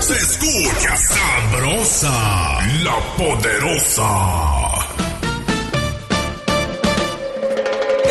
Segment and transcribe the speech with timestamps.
[0.00, 4.10] Se escucha sabrosa, la poderosa.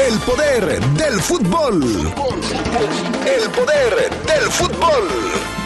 [0.07, 1.83] El poder del fútbol.
[3.25, 5.62] El poder del fútbol.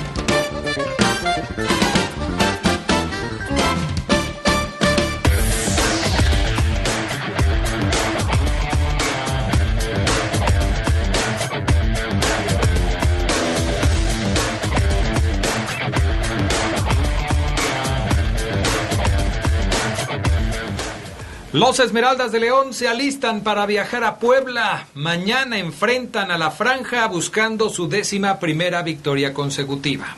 [21.58, 24.86] Los Esmeraldas de León se alistan para viajar a Puebla.
[24.94, 30.16] Mañana enfrentan a la franja buscando su décima primera victoria consecutiva.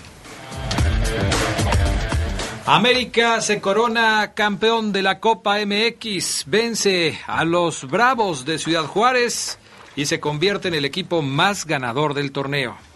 [2.66, 9.60] América se corona campeón de la Copa MX, vence a los Bravos de Ciudad Juárez
[9.96, 12.89] y se convierte en el equipo más ganador del torneo.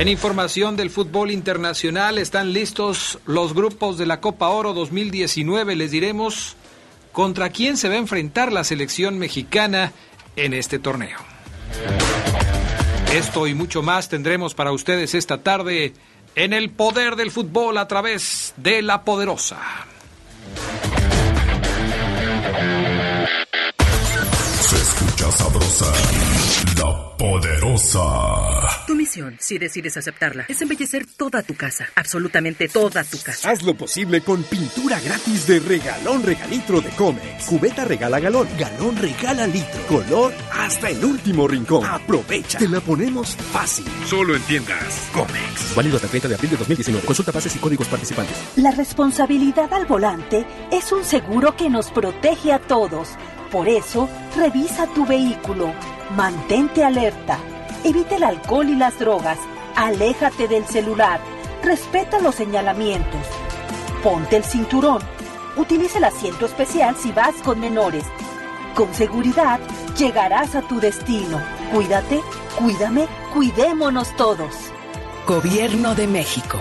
[0.00, 5.76] En información del fútbol internacional están listos los grupos de la Copa Oro 2019.
[5.76, 6.56] Les diremos
[7.12, 9.92] contra quién se va a enfrentar la selección mexicana
[10.36, 11.18] en este torneo.
[13.12, 15.92] Esto y mucho más tendremos para ustedes esta tarde
[16.34, 19.58] en el poder del fútbol a través de la poderosa.
[24.70, 25.92] Se escucha sabrosa,
[26.78, 28.86] la poderosa.
[28.86, 33.50] Tu misión, si decides aceptarla, es embellecer toda tu casa, absolutamente toda tu casa.
[33.50, 37.46] Haz lo posible con pintura gratis de regalón regalitro de Comex.
[37.46, 39.86] Cubeta regala galón, galón regala litro.
[39.88, 41.84] Color hasta el último rincón.
[41.84, 42.58] Aprovecha.
[42.60, 43.86] Te la ponemos fácil.
[44.06, 45.74] Solo en tiendas Comex.
[45.74, 47.06] Válido hasta el 30 de abril de 2019.
[47.06, 48.36] Consulta bases y códigos participantes.
[48.54, 53.08] La responsabilidad al volante es un seguro que nos protege a todos.
[53.50, 55.72] Por eso, revisa tu vehículo.
[56.16, 57.38] Mantente alerta.
[57.82, 59.38] Evita el alcohol y las drogas.
[59.74, 61.20] Aléjate del celular.
[61.62, 63.26] Respeta los señalamientos.
[64.02, 65.02] Ponte el cinturón.
[65.56, 68.04] Utiliza el asiento especial si vas con menores.
[68.74, 69.58] Con seguridad,
[69.98, 71.40] llegarás a tu destino.
[71.72, 72.20] Cuídate,
[72.56, 74.54] cuídame, cuidémonos todos.
[75.26, 76.58] Gobierno de México.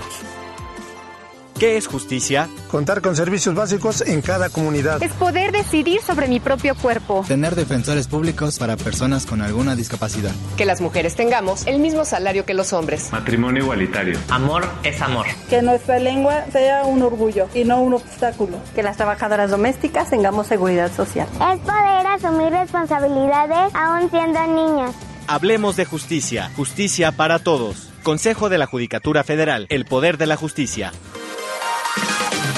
[1.60, 2.48] ¿Qué es justicia?
[2.72, 5.04] Contar con servicios básicos en cada comunidad.
[5.04, 7.26] Es poder decidir sobre mi propio cuerpo.
[7.28, 10.32] Tener defensores públicos para personas con alguna discapacidad.
[10.56, 13.12] Que las mujeres tengamos el mismo salario que los hombres.
[13.12, 14.18] Matrimonio igualitario.
[14.30, 15.26] Amor es amor.
[15.50, 18.56] Que nuestra lengua sea un orgullo y no un obstáculo.
[18.74, 21.28] Que las trabajadoras domésticas tengamos seguridad social.
[21.34, 24.96] Es poder asumir responsabilidades aún siendo niñas.
[25.28, 26.52] Hablemos de justicia.
[26.56, 27.90] Justicia para todos.
[28.02, 29.68] Consejo de la Judicatura Federal.
[29.70, 30.94] El poder de la justicia.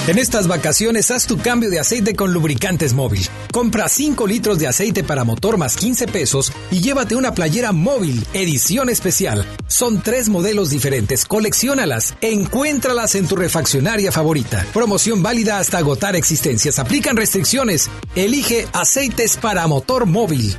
[0.08, 3.24] En estas vacaciones haz tu cambio de aceite con lubricantes móvil.
[3.52, 8.26] Compra 5 litros de aceite para motor más 15 pesos y llévate una playera móvil,
[8.34, 9.46] edición especial.
[9.68, 14.66] Son tres modelos diferentes, colecciónalas, encuéntralas en tu refaccionaria favorita.
[14.74, 16.80] Promoción válida hasta agotar existencias.
[16.80, 17.88] Aplican restricciones.
[18.16, 20.58] Elige aceites para motor móvil.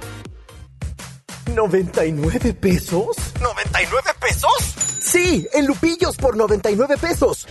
[1.47, 3.17] ¿99 pesos?
[3.41, 4.53] ¿99 pesos?
[5.01, 7.45] Sí, en Lupillos por 99 pesos.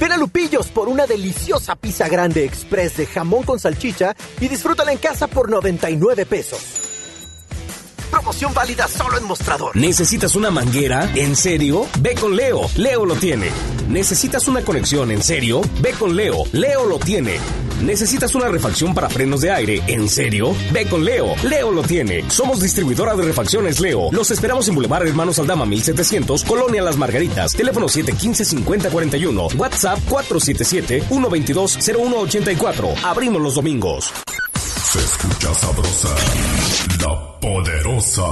[0.00, 4.92] Ven a Lupillos por una deliciosa pizza grande express de jamón con salchicha y disfrútala
[4.92, 6.89] en casa por 99 pesos.
[8.10, 9.76] Promoción válida solo en mostrador.
[9.76, 11.10] ¿Necesitas una manguera?
[11.14, 11.86] ¿En serio?
[12.00, 12.62] Ve con Leo.
[12.76, 13.50] Leo lo tiene.
[13.88, 15.10] ¿Necesitas una conexión?
[15.10, 15.60] ¿En serio?
[15.80, 16.44] Ve con Leo.
[16.52, 17.38] Leo lo tiene.
[17.82, 19.82] ¿Necesitas una refacción para frenos de aire?
[19.86, 20.54] ¿En serio?
[20.72, 21.34] Ve con Leo.
[21.44, 22.28] Leo lo tiene.
[22.30, 24.10] Somos distribuidora de refacciones Leo.
[24.12, 27.54] Los esperamos en Boulevard Hermanos Aldama 1700, Colonia Las Margaritas.
[27.54, 29.54] Teléfono 715-5041.
[29.56, 33.04] WhatsApp 477-122-0184.
[33.04, 34.12] Abrimos los domingos.
[35.50, 36.14] Escucha sabrosa,
[37.02, 38.24] la poderosa.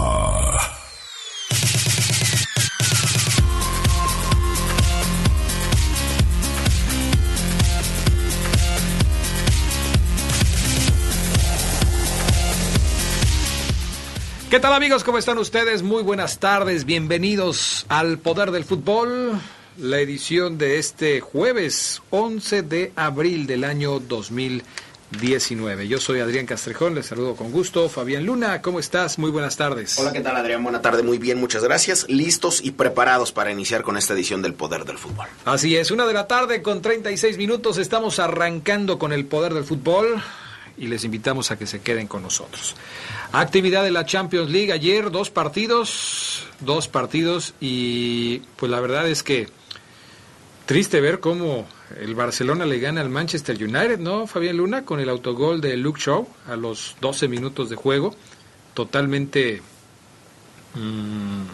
[14.50, 15.02] ¿Qué tal amigos?
[15.04, 15.82] ¿Cómo están ustedes?
[15.82, 19.40] Muy buenas tardes, bienvenidos al Poder del Fútbol,
[19.76, 23.98] la edición de este jueves 11 de abril del año
[25.10, 25.88] 2019.
[25.88, 27.88] Yo soy Adrián Castrejón, les saludo con gusto.
[27.88, 29.18] Fabián Luna, ¿cómo estás?
[29.18, 29.98] Muy buenas tardes.
[29.98, 30.62] Hola, ¿qué tal Adrián?
[30.62, 32.06] Buena tarde, muy bien, muchas gracias.
[32.08, 35.26] Listos y preparados para iniciar con esta edición del Poder del Fútbol.
[35.44, 39.64] Así es, una de la tarde con 36 minutos, estamos arrancando con el Poder del
[39.64, 40.22] Fútbol
[40.76, 42.76] y les invitamos a que se queden con nosotros.
[43.32, 49.22] Actividad de la Champions League ayer, dos partidos, dos partidos y pues la verdad es
[49.22, 49.48] que
[50.66, 51.66] triste ver cómo
[52.00, 54.84] el Barcelona le gana al Manchester United, ¿no, Fabián Luna?
[54.84, 58.14] Con el autogol de Luke Shaw a los 12 minutos de juego,
[58.74, 59.62] totalmente...
[60.74, 61.44] Mmm,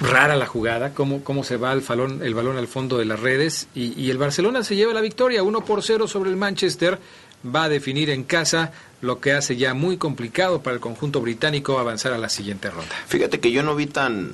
[0.00, 3.20] rara la jugada, cómo, cómo se va el balón, el balón al fondo de las
[3.20, 6.98] redes y, y el Barcelona se lleva la victoria 1 por 0 sobre el Manchester
[7.44, 11.78] va a definir en casa lo que hace ya muy complicado para el conjunto británico
[11.78, 12.94] avanzar a la siguiente ronda.
[13.06, 14.32] Fíjate que yo no vi tan...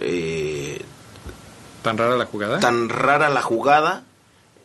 [0.00, 0.80] Eh,
[1.86, 2.58] ¿Tan rara la jugada?
[2.58, 4.02] Tan rara la jugada.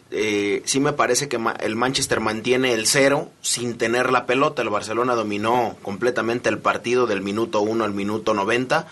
[0.10, 4.64] Eh, sí me parece que el Manchester mantiene el cero sin tener la pelota.
[4.64, 8.88] El Barcelona dominó completamente el partido del minuto 1 al minuto 90.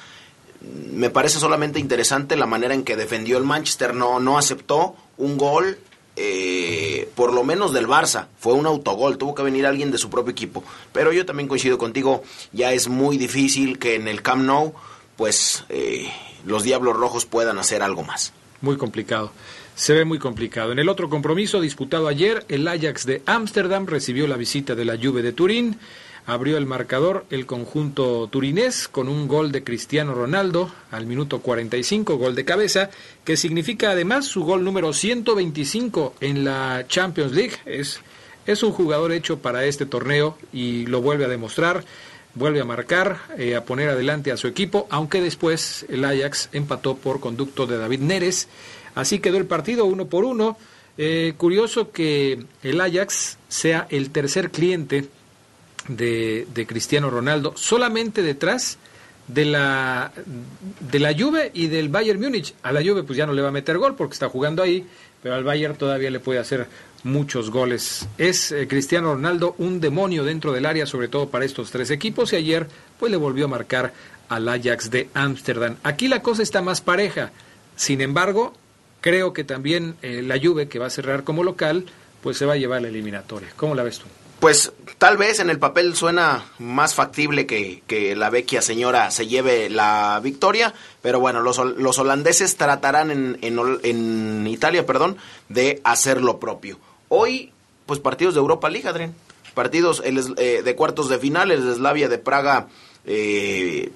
[0.93, 3.95] Me parece solamente interesante la manera en que defendió el Manchester.
[3.95, 5.79] No, no aceptó un gol
[6.15, 10.09] eh, por lo menos del Barça, fue un autogol, tuvo que venir alguien de su
[10.09, 10.63] propio equipo.
[10.91, 14.73] Pero yo también coincido contigo, ya es muy difícil que en el Camp Nou,
[15.15, 16.11] pues eh,
[16.45, 18.33] los Diablos Rojos puedan hacer algo más.
[18.61, 19.31] Muy complicado.
[19.75, 20.71] Se ve muy complicado.
[20.71, 24.97] En el otro compromiso disputado ayer, el Ajax de Ámsterdam recibió la visita de la
[24.97, 25.79] Juve de Turín
[26.29, 32.17] abrió el marcador el conjunto turinés con un gol de Cristiano Ronaldo al minuto 45,
[32.17, 32.91] gol de cabeza,
[33.23, 37.55] que significa además su gol número 125 en la Champions League.
[37.65, 38.01] Es,
[38.45, 41.83] es un jugador hecho para este torneo y lo vuelve a demostrar,
[42.39, 46.95] vuelve a marcar, eh, a poner adelante a su equipo, aunque después el Ajax empató
[46.95, 48.47] por conducto de David Neres.
[48.95, 50.57] Así quedó el partido uno por uno.
[50.97, 55.09] Eh, curioso que el Ajax sea el tercer cliente
[55.87, 58.77] de, de Cristiano Ronaldo, solamente detrás
[59.27, 60.11] de la,
[60.79, 62.55] de la Juve y del Bayern Múnich.
[62.63, 64.85] A la Juve pues ya no le va a meter gol porque está jugando ahí,
[65.21, 66.67] pero al Bayern todavía le puede hacer
[67.03, 68.07] muchos goles.
[68.17, 72.33] Es eh, Cristiano Ronaldo un demonio dentro del área, sobre todo para estos tres equipos,
[72.33, 72.67] y ayer
[72.99, 73.93] pues le volvió a marcar
[74.27, 75.77] al Ajax de Ámsterdam.
[75.83, 77.31] Aquí la cosa está más pareja.
[77.75, 78.53] Sin embargo,
[79.01, 81.85] creo que también eh, la Juve, que va a cerrar como local,
[82.21, 83.49] pues se va a llevar la eliminatoria.
[83.55, 84.05] ¿Cómo la ves tú?
[84.39, 89.27] pues tal vez en el papel suena más factible que, que la vecchia señora se
[89.27, 95.17] lleve la victoria, pero bueno, los, los holandeses tratarán en, en, Italia, perdón,
[95.49, 96.79] de hacer lo propio.
[97.09, 97.51] Hoy,
[97.85, 99.13] pues partidos de Europa League, Adrián.
[99.53, 102.67] Partidos eh, de cuartos de final, el Slavia de Praga
[103.05, 103.91] eh,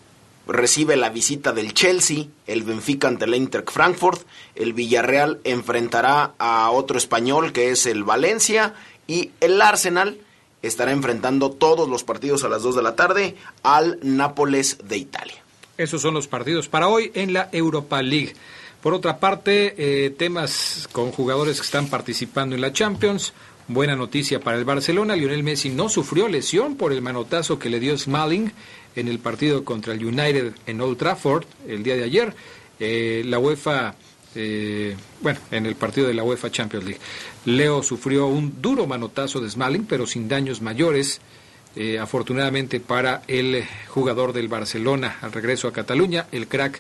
[0.48, 4.22] recibe la visita del Chelsea, el Benfica ante el Eintracht Frankfurt,
[4.56, 8.74] el Villarreal enfrentará a otro español que es el Valencia
[9.08, 10.18] y el Arsenal
[10.62, 15.36] estará enfrentando todos los partidos a las 2 de la tarde al Nápoles de Italia.
[15.78, 18.34] Esos son los partidos para hoy en la Europa League.
[18.84, 23.32] Por otra parte, eh, temas con jugadores que están participando en la Champions.
[23.70, 25.16] Buena noticia para el Barcelona.
[25.16, 28.52] Lionel Messi no sufrió lesión por el manotazo que le dio Smalling
[28.98, 32.36] en el partido contra el United en Old Trafford el día de ayer.
[32.78, 33.96] Eh, la UEFA
[34.36, 37.00] eh, bueno, en el partido de la UEFA Champions League.
[37.46, 41.22] Leo sufrió un duro manotazo de Smalling, pero sin daños mayores.
[42.00, 46.80] Afortunadamente para el jugador del Barcelona al regreso a Cataluña, el crack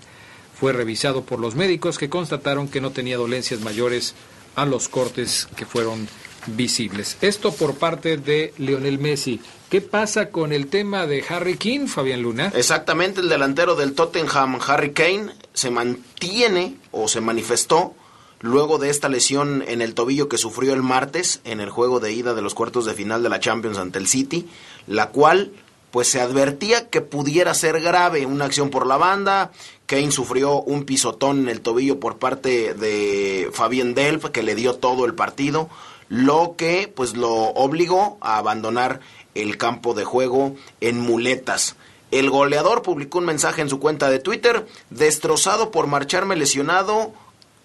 [0.59, 4.15] fue revisado por los médicos que constataron que no tenía dolencias mayores
[4.55, 6.07] a los cortes que fueron
[6.47, 7.17] visibles.
[7.21, 9.39] Esto por parte de Lionel Messi.
[9.69, 12.51] ¿Qué pasa con el tema de Harry Kane, Fabián Luna?
[12.55, 17.95] Exactamente, el delantero del Tottenham, Harry Kane, se mantiene o se manifestó
[18.41, 22.11] luego de esta lesión en el tobillo que sufrió el martes en el juego de
[22.11, 24.47] ida de los cuartos de final de la Champions ante el City,
[24.85, 25.53] la cual
[25.91, 29.51] pues se advertía que pudiera ser grave una acción por la banda.
[29.93, 34.73] Kane sufrió un pisotón en el tobillo por parte de Fabien Delph que le dio
[34.73, 35.69] todo el partido
[36.09, 39.01] lo que pues lo obligó a abandonar
[39.35, 41.75] el campo de juego en muletas.
[42.09, 47.13] El goleador publicó un mensaje en su cuenta de Twitter, destrozado por marcharme lesionado,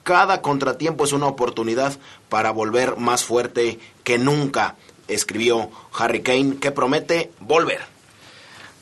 [0.02, 1.97] cada contratiempo es una oportunidad
[2.28, 4.76] para volver más fuerte que nunca,
[5.08, 7.98] escribió Harry Kane, que promete volver.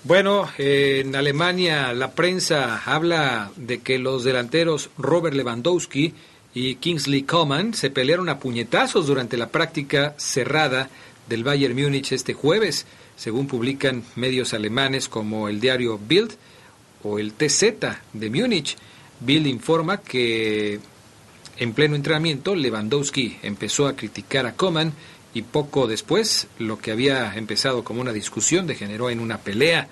[0.05, 6.15] Bueno, en Alemania la prensa habla de que los delanteros Robert Lewandowski
[6.55, 10.88] y Kingsley Coman se pelearon a puñetazos durante la práctica cerrada
[11.29, 12.87] del Bayern Múnich este jueves,
[13.17, 16.33] según publican medios alemanes como el diario Bild
[17.03, 17.65] o el TZ
[18.12, 18.76] de Múnich.
[19.21, 20.79] Bild informa que
[21.59, 24.93] en pleno entrenamiento Lewandowski empezó a criticar a Coman
[25.37, 29.87] y poco después lo que había empezado como una discusión degeneró en una pelea.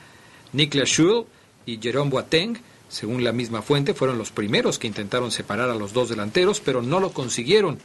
[0.55, 1.27] Niklas Schul
[1.67, 2.59] y Jerome Boateng
[2.89, 6.81] según la misma fuente, fueron los primeros que intentaron separar a los dos delanteros, pero
[6.81, 7.79] no lo consiguieron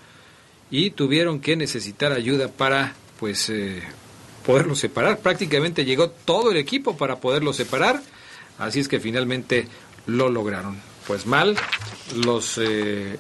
[0.72, 3.82] y tuvieron que necesitar ayuda para, pues, eh,
[4.46, 5.20] poderlos separar.
[5.20, 8.02] Prácticamente llegó todo el equipo para poderlos separar,
[8.58, 9.68] así es que finalmente
[10.06, 10.78] lo lograron.
[11.08, 11.58] Pues mal,
[12.16, 13.18] los eh,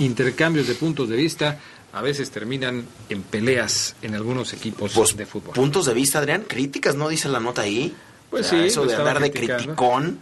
[0.00, 1.60] intercambios de puntos de vista
[1.92, 5.54] a veces terminan en peleas en algunos equipos pues, de fútbol.
[5.54, 7.94] Puntos de vista, Adrián, críticas, ¿no dice la nota ahí?
[8.30, 10.20] Pues sí, eso de andar de criticón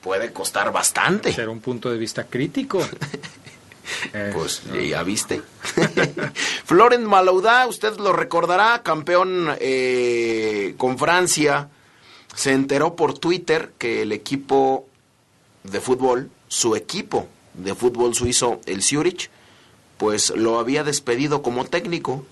[0.00, 1.32] puede costar bastante.
[1.32, 2.80] Ser un punto de vista crítico.
[4.32, 5.42] pues ya viste.
[6.64, 11.68] Florent Malaudá, usted lo recordará, campeón eh, con Francia,
[12.34, 14.86] se enteró por Twitter que el equipo
[15.64, 19.30] de fútbol, su equipo de fútbol suizo, el Zurich,
[20.02, 22.26] pues lo había despedido como técnico.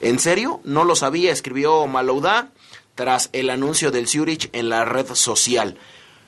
[0.00, 0.60] ¿En serio?
[0.64, 2.50] No lo sabía, escribió Malaudá
[2.96, 5.78] tras el anuncio del Zurich en la red social.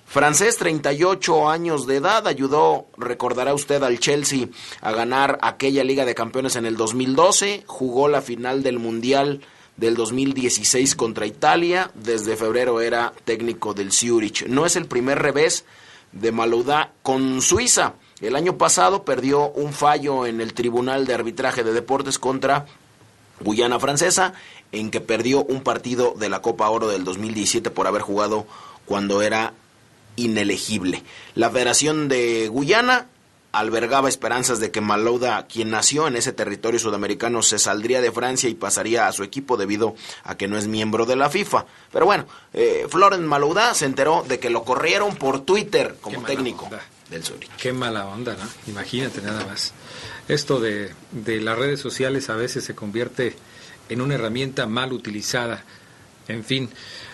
[0.06, 4.46] Francés, 38 años de edad, ayudó, recordará usted, al Chelsea
[4.80, 9.40] a ganar aquella Liga de Campeones en el 2012, jugó la final del Mundial
[9.76, 14.46] del 2016 contra Italia, desde febrero era técnico del Zurich.
[14.46, 15.64] No es el primer revés
[16.12, 17.94] de Malouda con Suiza.
[18.22, 22.66] El año pasado perdió un fallo en el Tribunal de Arbitraje de Deportes contra
[23.40, 24.32] Guyana Francesa,
[24.70, 28.46] en que perdió un partido de la Copa Oro del 2017 por haber jugado
[28.86, 29.54] cuando era
[30.14, 31.02] inelegible.
[31.34, 33.08] La Federación de Guyana
[33.50, 38.48] albergaba esperanzas de que Malouda, quien nació en ese territorio sudamericano, se saldría de Francia
[38.48, 41.66] y pasaría a su equipo debido a que no es miembro de la FIFA.
[41.90, 46.70] Pero bueno, eh, Florent Malouda se enteró de que lo corrieron por Twitter como técnico
[47.20, 47.48] del.
[47.60, 48.48] Qué mala onda, ¿no?
[48.70, 49.72] Imagínate nada más.
[50.28, 53.34] Esto de, de las redes sociales a veces se convierte
[53.88, 55.64] en una herramienta mal utilizada.
[56.28, 56.70] En fin,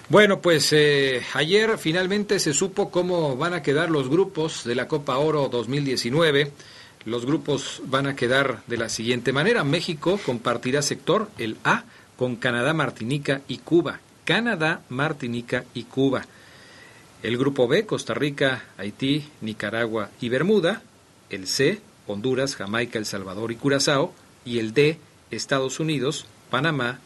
[0.08, 4.88] bueno, pues eh, ayer finalmente se supo cómo van a quedar los grupos de la
[4.88, 6.50] Copa Oro 2019.
[7.04, 9.64] Los grupos van a quedar de la siguiente manera.
[9.64, 11.84] México compartirá sector, el A,
[12.16, 14.00] con Canadá, Martinica y Cuba.
[14.24, 16.26] Canadá, Martinica y Cuba.
[17.22, 20.82] El grupo B, Costa Rica, Haití, Nicaragua y Bermuda.
[21.30, 24.12] El C, Honduras, Jamaica, El Salvador y Curazao.
[24.44, 24.98] Y el D,
[25.30, 27.00] Estados Unidos, Panamá,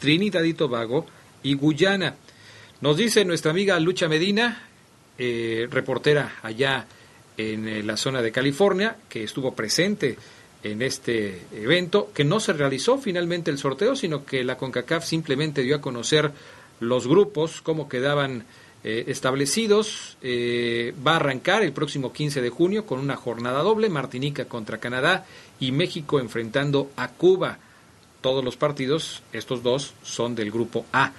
[0.00, 1.06] Trinidad y Tobago
[1.42, 2.14] y Guyana.
[2.80, 4.62] Nos dice nuestra amiga Lucha Medina,
[5.18, 6.86] eh, reportera allá
[7.36, 10.16] en eh, la zona de California, que estuvo presente
[10.62, 15.62] en este evento, que no se realizó finalmente el sorteo, sino que la CONCACAF simplemente
[15.62, 16.30] dio a conocer
[16.80, 18.44] los grupos, cómo quedaban
[18.84, 20.16] eh, establecidos.
[20.24, 25.26] va a arrancar el próximo 15 de junio con una jornada doble, Martinica contra Canadá
[25.60, 27.58] y México enfrentando a Cuba.
[28.20, 31.12] Todos los partidos, estos dos, son del grupo A.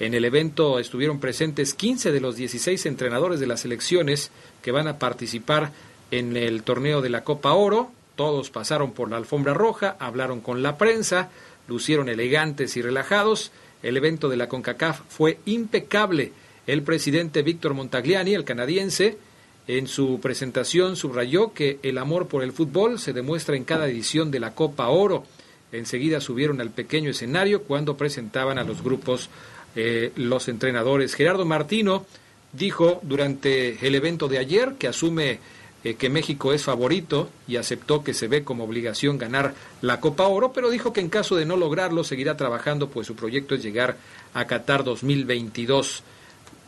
[0.00, 4.30] En el evento estuvieron presentes 15 de los 16 entrenadores de las selecciones
[4.60, 5.70] que van a participar
[6.10, 7.90] en el torneo de la Copa Oro.
[8.16, 11.30] Todos pasaron por la alfombra roja, hablaron con la prensa,
[11.68, 13.52] lucieron elegantes y relajados.
[13.82, 16.32] El evento de la CONCACAF fue impecable.
[16.66, 19.18] El presidente Víctor Montagliani, el canadiense,
[19.66, 24.30] en su presentación subrayó que el amor por el fútbol se demuestra en cada edición
[24.30, 25.24] de la Copa Oro.
[25.72, 29.30] Enseguida subieron al pequeño escenario cuando presentaban a los grupos
[29.74, 31.14] eh, los entrenadores.
[31.14, 32.06] Gerardo Martino
[32.52, 35.40] dijo durante el evento de ayer que asume
[35.82, 40.26] eh, que México es favorito y aceptó que se ve como obligación ganar la Copa
[40.28, 43.62] Oro, pero dijo que en caso de no lograrlo seguirá trabajando, pues su proyecto es
[43.62, 43.96] llegar
[44.32, 46.02] a Qatar 2022.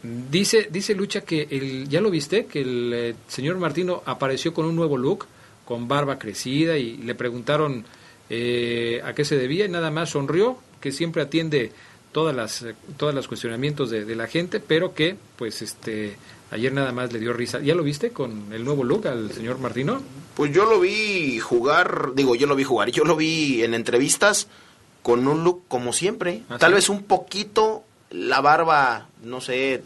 [0.02, 4.66] Dice, dice Lucha que el, ya lo viste, que el eh, señor Martino apareció con
[4.66, 5.26] un nuevo look,
[5.64, 7.84] con barba crecida y le preguntaron
[8.28, 11.72] a qué se debía y nada más sonrió, que siempre atiende
[12.16, 12.64] todas las
[12.96, 16.16] todas los cuestionamientos de, la gente, pero que pues este
[16.50, 17.60] ayer nada más le dio risa.
[17.60, 20.00] ¿Ya lo viste con el nuevo look al señor Martino?
[20.34, 24.48] Pues yo lo vi jugar, digo, yo lo vi jugar, yo lo vi en entrevistas
[25.02, 29.82] con un look como siempre, ¿Ah, tal vez un poquito la barba, no sé,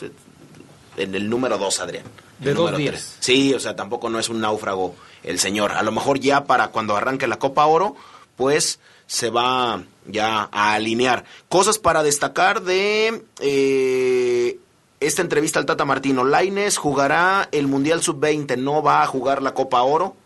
[0.96, 2.04] en el número dos, Adrián.
[2.38, 3.16] De dos días.
[3.20, 5.72] Sí, o sea, tampoco no es un náufrago el señor.
[5.72, 7.96] A lo mejor ya para cuando arranque la Copa Oro,
[8.36, 11.24] pues se va ya a alinear.
[11.48, 14.58] Cosas para destacar de eh,
[15.00, 16.24] esta entrevista al Tata Martino.
[16.24, 20.16] Laines jugará el Mundial Sub-20, no va a jugar la Copa Oro.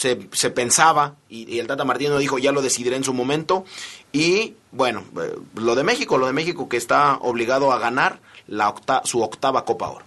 [0.00, 0.16] Se,
[0.50, 3.66] pensaba, y, el Tata Martino dijo ya lo decidiré en su momento.
[4.12, 8.74] Y bueno, eh, lo de México, lo de México que está obligado a ganar la
[9.04, 10.04] su octava Copa Oro.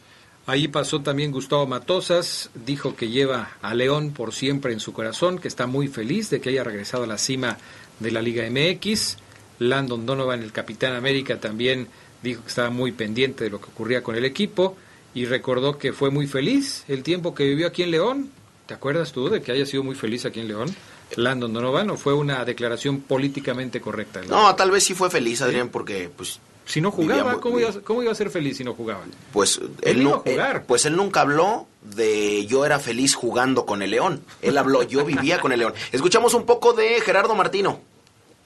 [0.48, 5.38] Ahí pasó también Gustavo Matosas, dijo que lleva a León por siempre en su corazón,
[5.38, 7.60] que está muy feliz de que haya regresado a la cima
[8.00, 9.18] de la Liga MX.
[9.60, 11.88] Landon Donovan, el capitán América, también
[12.24, 14.76] dijo que estaba muy pendiente de lo que ocurría con el equipo
[15.14, 18.32] y recordó que fue muy feliz el tiempo que vivió aquí en León.
[18.66, 20.76] ¿Te acuerdas tú de que haya sido muy feliz aquí en León?
[21.16, 24.22] Landon Donovan, ¿o fue una declaración políticamente correcta?
[24.28, 28.04] No, tal vez sí fue feliz, Adrián, porque pues si no jugaba, ¿cómo, iba, ¿cómo,
[28.04, 29.02] iba, a ser feliz si no jugaba?
[29.34, 33.92] Pues él, no, eh, pues él nunca habló de yo era feliz jugando con el
[33.92, 34.24] León.
[34.42, 35.74] Él habló yo vivía con el León.
[35.92, 37.82] Escuchamos un poco de Gerardo Martino.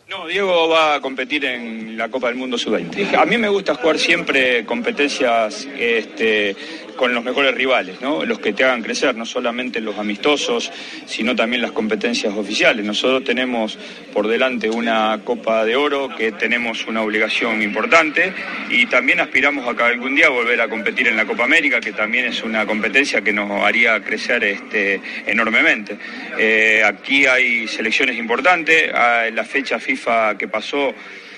[0.09, 3.17] No, Diego va a competir en la Copa del Mundo Sub-20.
[3.17, 6.55] A mí me gusta jugar siempre competencias este,
[6.97, 10.71] con los mejores rivales, los que te hagan crecer, no solamente los amistosos,
[11.05, 12.85] sino también las competencias oficiales.
[12.85, 13.77] Nosotros tenemos
[14.13, 18.33] por delante una Copa de Oro que tenemos una obligación importante
[18.69, 21.93] y también aspiramos a que algún día volver a competir en la Copa América, que
[21.93, 25.97] también es una competencia que nos haría crecer este, enormemente.
[26.37, 30.93] Eh, aquí hay selecciones importantes, la fecha FIFA que pasó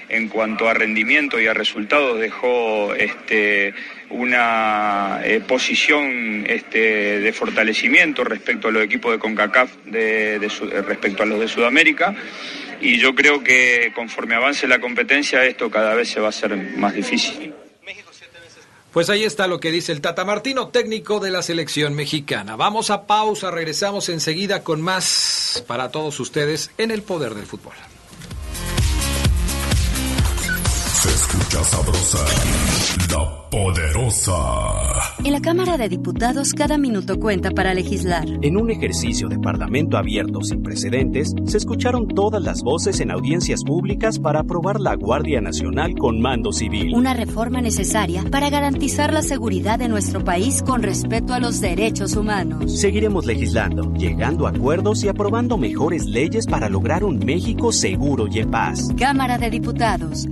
[0.09, 3.73] en cuanto a rendimiento y a resultados dejó este,
[4.09, 10.39] una eh, posición este, de fortalecimiento respecto a los equipos de CONCACAF de,
[10.87, 12.15] respecto a los de Sudamérica
[12.81, 16.55] y yo creo que conforme avance la competencia esto cada vez se va a hacer
[16.77, 17.53] más difícil.
[18.91, 22.55] Pues ahí está lo que dice el Tata Martino, técnico de la selección mexicana.
[22.55, 27.75] Vamos a pausa, regresamos enseguida con más para todos ustedes en el poder del fútbol.
[30.99, 32.25] Se escucha sabrosa,
[33.13, 34.35] la poderosa.
[35.23, 38.27] En la Cámara de Diputados cada minuto cuenta para legislar.
[38.41, 43.63] En un ejercicio de parlamento abierto sin precedentes, se escucharon todas las voces en audiencias
[43.63, 46.93] públicas para aprobar la Guardia Nacional con mando civil.
[46.93, 52.17] Una reforma necesaria para garantizar la seguridad de nuestro país con respeto a los derechos
[52.17, 52.79] humanos.
[52.79, 58.39] Seguiremos legislando, llegando a acuerdos y aprobando mejores leyes para lograr un México seguro y
[58.39, 58.89] en paz.
[58.97, 60.27] Cámara de Diputados,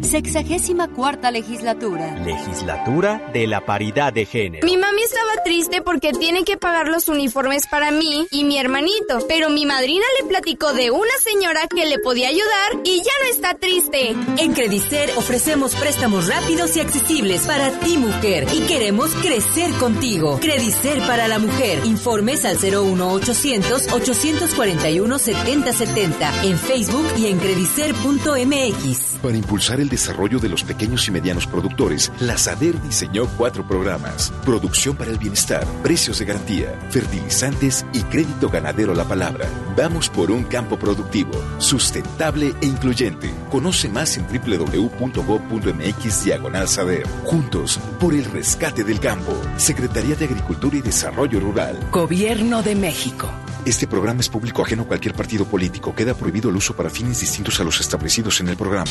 [0.58, 2.16] sexagésima cuarta legislatura.
[2.26, 4.66] Legislatura de la paridad de género.
[4.66, 9.20] Mi mami estaba triste porque tiene que pagar los uniformes para mí y mi hermanito,
[9.28, 13.30] pero mi madrina le platicó de una señora que le podía ayudar y ya no
[13.30, 14.16] está triste.
[14.38, 20.40] En Credicer ofrecemos préstamos rápidos y accesibles para ti mujer y queremos crecer contigo.
[20.42, 21.86] Credicer para la mujer.
[21.86, 29.18] Informes al 01800 841 7070 en Facebook y en credicer.mx.
[29.22, 34.32] Para impulsar el desarrollo de los pequeños y medianos productores, la SADER diseñó cuatro programas.
[34.46, 39.48] Producción para el bienestar, precios de garantía, fertilizantes y crédito ganadero la palabra.
[39.76, 43.34] Vamos por un campo productivo, sustentable e incluyente.
[43.50, 47.08] Conoce más en www.gov.mx diagonal SADER.
[47.26, 49.34] Juntos, por el rescate del campo.
[49.58, 51.80] Secretaría de Agricultura y Desarrollo Rural.
[51.92, 53.30] Gobierno de México.
[53.68, 55.94] Este programa es público ajeno a cualquier partido político.
[55.94, 58.90] Queda prohibido el uso para fines distintos a los establecidos en el programa.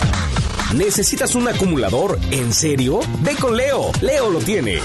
[0.74, 2.18] ¿Necesitas un acumulador?
[2.30, 3.00] ¿En serio?
[3.22, 3.90] Ve con Leo.
[4.02, 4.80] Leo lo tiene.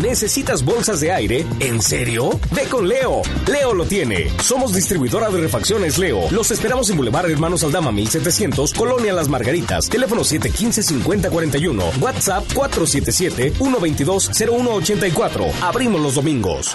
[0.00, 1.44] ¿Necesitas bolsas de aire?
[1.60, 2.40] ¿En serio?
[2.52, 3.20] Ve con Leo.
[3.46, 4.30] Leo lo tiene.
[4.40, 6.30] Somos distribuidora de refacciones Leo.
[6.30, 9.90] Los esperamos en Boulevard Hermanos Aldama 1700, Colonia Las Margaritas.
[9.90, 12.00] Teléfono 715-5041.
[12.00, 15.52] WhatsApp 477-122-0184.
[15.60, 16.74] Abrimos los domingos.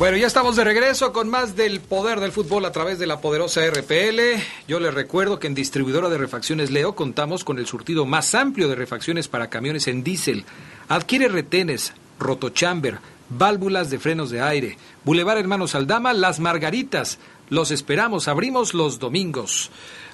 [0.00, 3.20] Bueno, ya estamos de regreso con más del poder del fútbol a través de la
[3.20, 4.40] poderosa RPL.
[4.66, 8.66] Yo les recuerdo que en distribuidora de refacciones Leo contamos con el surtido más amplio
[8.68, 10.46] de refacciones para camiones en diésel.
[10.88, 12.96] Adquiere retenes, rotochamber,
[13.28, 14.78] válvulas de frenos de aire.
[15.04, 17.18] Boulevard Hermanos Aldama, Las Margaritas.
[17.50, 19.70] Los esperamos, abrimos los domingos.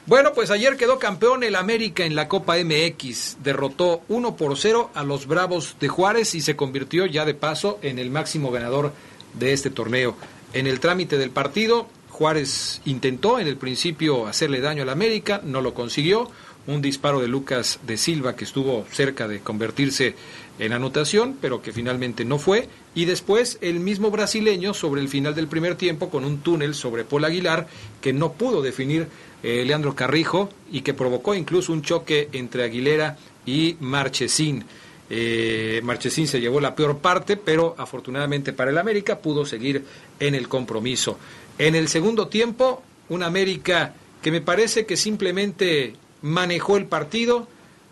[0.07, 3.37] Bueno, pues ayer quedó campeón el América en la Copa MX.
[3.45, 7.79] Derrotó 1 por 0 a los Bravos de Juárez y se convirtió ya de paso
[7.83, 8.93] en el máximo ganador
[9.39, 10.17] de este torneo.
[10.53, 15.61] En el trámite del partido, Juárez intentó en el principio hacerle daño al América, no
[15.61, 16.31] lo consiguió.
[16.67, 20.17] Un disparo de Lucas de Silva que estuvo cerca de convertirse
[20.59, 22.69] en anotación, pero que finalmente no fue.
[22.95, 27.05] Y después el mismo brasileño sobre el final del primer tiempo con un túnel sobre
[27.05, 27.69] Paul Aguilar
[28.01, 29.07] que no pudo definir
[29.43, 34.65] eh, Leandro Carrijo y que provocó incluso un choque entre Aguilera y Marchesín.
[35.09, 39.85] Eh, Marchesín se llevó la peor parte, pero afortunadamente para el América pudo seguir
[40.19, 41.19] en el compromiso.
[41.59, 47.47] En el segundo tiempo, un América que me parece que simplemente manejó el partido,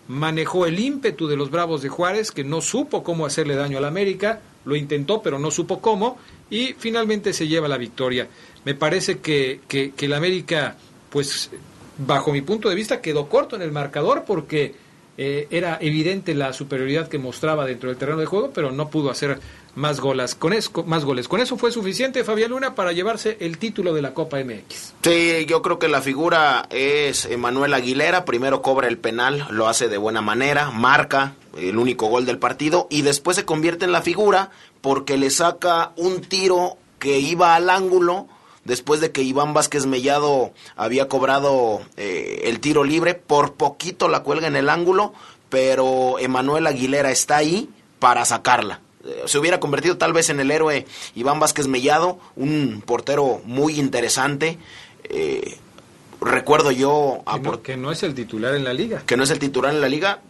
[0.09, 3.85] manejó el ímpetu de los Bravos de Juárez, que no supo cómo hacerle daño al
[3.85, 6.19] América, lo intentó, pero no supo cómo,
[6.51, 8.29] y finalmente se lleva la victoria.
[8.65, 10.77] Me parece que, que, que el América,
[11.11, 11.51] pues,
[11.99, 14.75] bajo mi punto de vista, quedó corto en el marcador porque
[15.17, 19.11] eh, era evidente la superioridad que mostraba dentro del terreno de juego, pero no pudo
[19.11, 19.39] hacer
[19.77, 20.35] más, goles.
[20.35, 21.29] Con eso, más goles.
[21.29, 24.95] Con eso fue suficiente Fabián Luna para llevarse el título de la Copa MX.
[25.03, 28.25] Sí, yo creo que la figura es Emanuel Aguilera.
[28.25, 32.89] Primero cobra el penal, lo hace de buena manera, marca el único gol del partido
[32.91, 34.51] y después se convierte en la figura
[34.81, 38.27] porque le saca un tiro que iba al ángulo
[38.65, 44.23] después de que Iván Vázquez Mellado había cobrado eh, el tiro libre, por poquito la
[44.23, 45.13] cuelga en el ángulo,
[45.49, 48.81] pero Emanuel Aguilera está ahí para sacarla.
[49.05, 53.79] Eh, se hubiera convertido tal vez en el héroe Iván Vázquez Mellado, un portero muy
[53.79, 54.59] interesante.
[55.05, 55.59] Eh,
[56.21, 57.23] recuerdo yo...
[57.33, 59.03] Que no, que no es el titular en la liga.
[59.07, 60.21] Que no es el titular en la liga,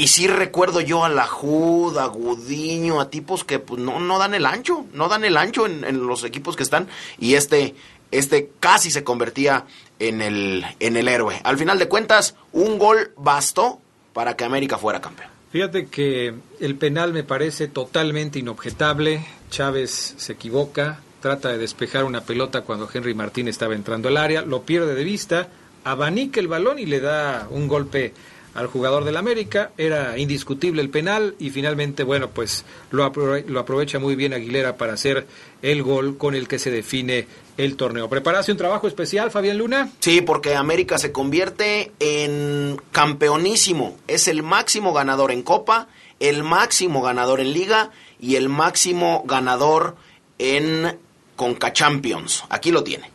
[0.00, 4.18] y sí recuerdo yo a la Jud, a Gudiño, a tipos que pues no, no
[4.18, 6.88] dan el ancho, no dan el ancho en, en, los equipos que están.
[7.18, 7.74] Y este,
[8.10, 9.66] este casi se convertía
[9.98, 11.42] en el, en el héroe.
[11.44, 13.78] Al final de cuentas, un gol bastó
[14.14, 15.28] para que América fuera campeón.
[15.52, 19.26] Fíjate que el penal me parece totalmente inobjetable.
[19.50, 24.40] Chávez se equivoca, trata de despejar una pelota cuando Henry Martín estaba entrando al área,
[24.40, 25.48] lo pierde de vista,
[25.84, 28.14] abanica el balón y le da un golpe
[28.54, 33.60] al jugador del América, era indiscutible el penal y finalmente, bueno, pues lo, aprove lo,
[33.60, 35.26] aprovecha muy bien Aguilera para hacer
[35.62, 38.08] el gol con el que se define el torneo.
[38.08, 39.90] ¿Preparaste un trabajo especial, Fabián Luna?
[40.00, 47.02] Sí, porque América se convierte en campeonísimo, es el máximo ganador en Copa, el máximo
[47.02, 49.96] ganador en Liga y el máximo ganador
[50.38, 50.98] en
[51.36, 52.44] Conca Champions.
[52.50, 53.10] Aquí lo tiene.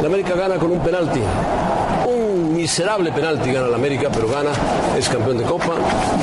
[0.00, 1.20] La América gana con un penalti
[2.10, 4.50] miserable penalti gana la América, pero gana,
[4.96, 5.74] es campeón de Copa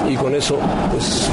[0.07, 0.59] y con eso,
[0.91, 1.29] pues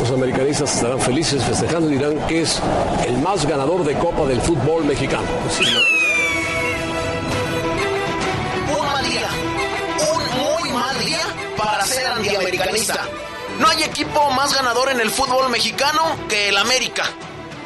[0.00, 2.60] los americanistas estarán felices festejando y dirán que es
[3.06, 5.26] el más ganador de Copa del fútbol mexicano.
[5.26, 5.80] ¿no?
[8.78, 9.28] Un mal día,
[10.12, 13.08] un muy mal día para ser antiamericanista.
[13.58, 17.04] No hay equipo más ganador en el fútbol mexicano que el América.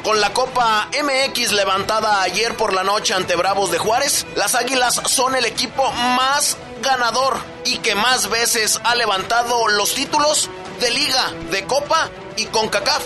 [0.03, 5.01] Con la Copa MX levantada ayer por la noche ante Bravos de Juárez, las Águilas
[5.05, 10.49] son el equipo más ganador y que más veces ha levantado los títulos
[10.81, 13.01] de liga, de Copa y CONCACAF.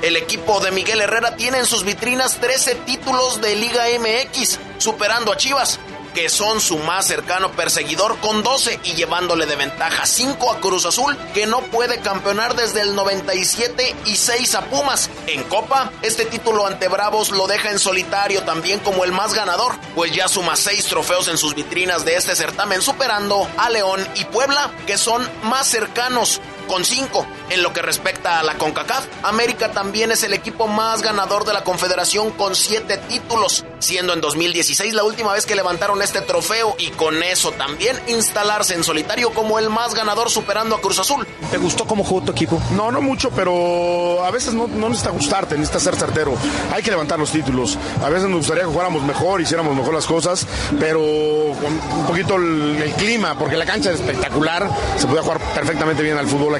[0.00, 5.32] El equipo de Miguel Herrera tiene en sus vitrinas 13 títulos de Liga MX, superando
[5.32, 5.78] a Chivas,
[6.20, 10.84] que son su más cercano perseguidor con 12 y llevándole de ventaja 5 a Cruz
[10.84, 15.08] Azul, que no puede campeonar desde el 97 y 6 a Pumas.
[15.26, 19.72] En Copa, este título ante Bravos lo deja en solitario también como el más ganador,
[19.94, 24.26] pues ya suma 6 trofeos en sus vitrinas de este certamen, superando a León y
[24.26, 27.26] Puebla, que son más cercanos con 5.
[27.50, 31.52] En lo que respecta a la CONCACAF, América también es el equipo más ganador de
[31.52, 36.76] la Confederación con 7 títulos, siendo en 2016 la última vez que levantaron este trofeo
[36.78, 41.26] y con eso también instalarse en solitario como el más ganador superando a Cruz Azul.
[41.50, 42.62] ¿Te gustó cómo jugó tu equipo?
[42.76, 46.34] No, no mucho, pero a veces no, no necesita gustarte, necesita ser certero.
[46.72, 47.76] Hay que levantar los títulos.
[48.04, 50.46] A veces nos gustaría que jugáramos mejor, hiciéramos mejor las cosas,
[50.78, 55.40] pero con un poquito el, el clima, porque la cancha es espectacular, se puede jugar
[55.52, 56.59] perfectamente bien al fútbol aquí.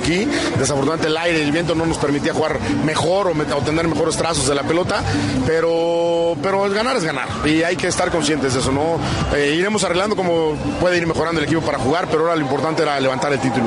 [0.59, 4.17] Desafortunadamente el aire y el viento no nos permitía jugar mejor o, o tener mejores
[4.17, 5.03] trazos de la pelota,
[5.47, 8.99] pero, pero el ganar es ganar y hay que estar conscientes de eso, ¿no?
[9.35, 12.83] Eh, iremos arreglando como puede ir mejorando el equipo para jugar, pero ahora lo importante
[12.83, 13.67] era levantar el título.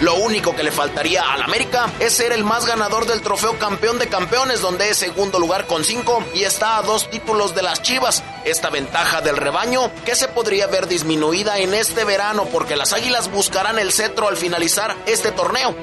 [0.00, 3.98] Lo único que le faltaría al América es ser el más ganador del trofeo campeón
[3.98, 7.82] de campeones, donde es segundo lugar con cinco y está a dos títulos de las
[7.82, 8.22] Chivas.
[8.44, 13.28] Esta ventaja del rebaño que se podría ver disminuida en este verano porque las Águilas
[13.32, 15.74] buscarán el cetro al finalizar este torneo.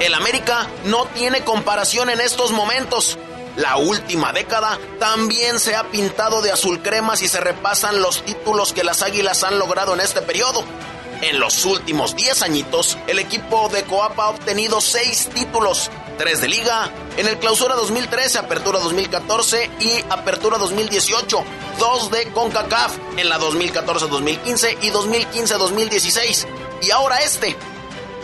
[0.00, 3.18] El América no tiene comparación en estos momentos.
[3.56, 8.74] La última década también se ha pintado de azul crema si se repasan los títulos
[8.74, 10.62] que las Águilas han logrado en este periodo.
[11.22, 16.48] En los últimos 10 añitos, el equipo de Coapa ha obtenido 6 títulos, 3 de
[16.48, 21.44] liga, en el clausura 2013, apertura 2014 y apertura 2018,
[21.78, 26.46] 2 de CONCACAF en la 2014-2015 y 2015-2016.
[26.82, 27.56] Y ahora este,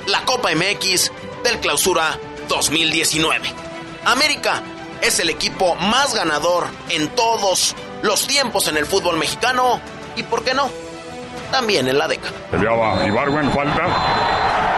[0.08, 1.12] la Copa MX
[1.44, 3.54] del clausura 2019.
[4.06, 4.60] América
[5.02, 9.80] es el equipo más ganador en todos los tiempos en el fútbol mexicano
[10.16, 10.68] y, ¿por qué no?
[11.50, 12.32] También en la década.
[12.50, 13.86] Peleaba Ibarwen, falta.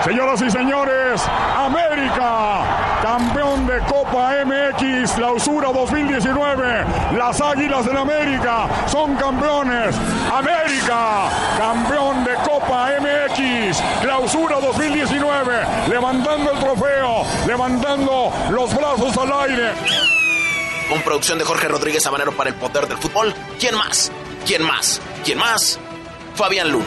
[0.05, 1.21] Señoras y señores,
[1.59, 2.63] América,
[3.03, 6.87] campeón de Copa MX, clausura 2019.
[7.19, 9.95] Las Águilas del América son campeones.
[10.33, 11.29] América,
[11.59, 15.67] campeón de Copa MX, clausura 2019.
[15.91, 19.73] Levantando el trofeo, levantando los brazos al aire.
[20.89, 23.35] Con producción de Jorge Rodríguez Habanero para el poder del fútbol.
[23.59, 24.11] ¿Quién más?
[24.47, 24.99] ¿Quién más?
[25.25, 25.79] ¿Quién más?
[26.41, 26.87] Fabián Luna.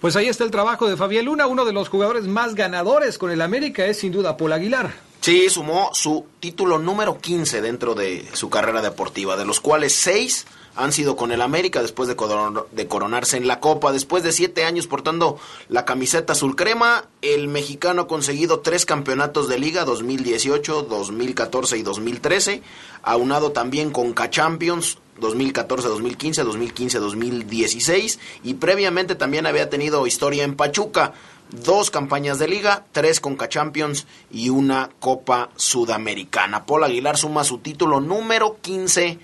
[0.00, 3.30] Pues ahí está el trabajo de Fabián Luna, uno de los jugadores más ganadores con
[3.30, 4.94] el América es sin duda Paul Aguilar.
[5.20, 10.46] Sí, sumó su título número 15 dentro de su carrera deportiva, de los cuales 6
[10.74, 13.92] han sido con el América después de, coronarse en la Copa.
[13.92, 19.48] Después de siete años portando la camiseta azul crema, el mexicano ha conseguido tres campeonatos
[19.48, 22.62] de liga, 2018, 2014 y 2013,
[23.02, 30.56] aunado también con K-Champions, 2014, 2015, 2015, 2016 y previamente también había tenido historia en
[30.56, 31.12] Pachuca,
[31.50, 36.64] dos campañas de liga, tres Conca Champions y una Copa Sudamericana.
[36.64, 39.18] Paul Aguilar suma su título número 15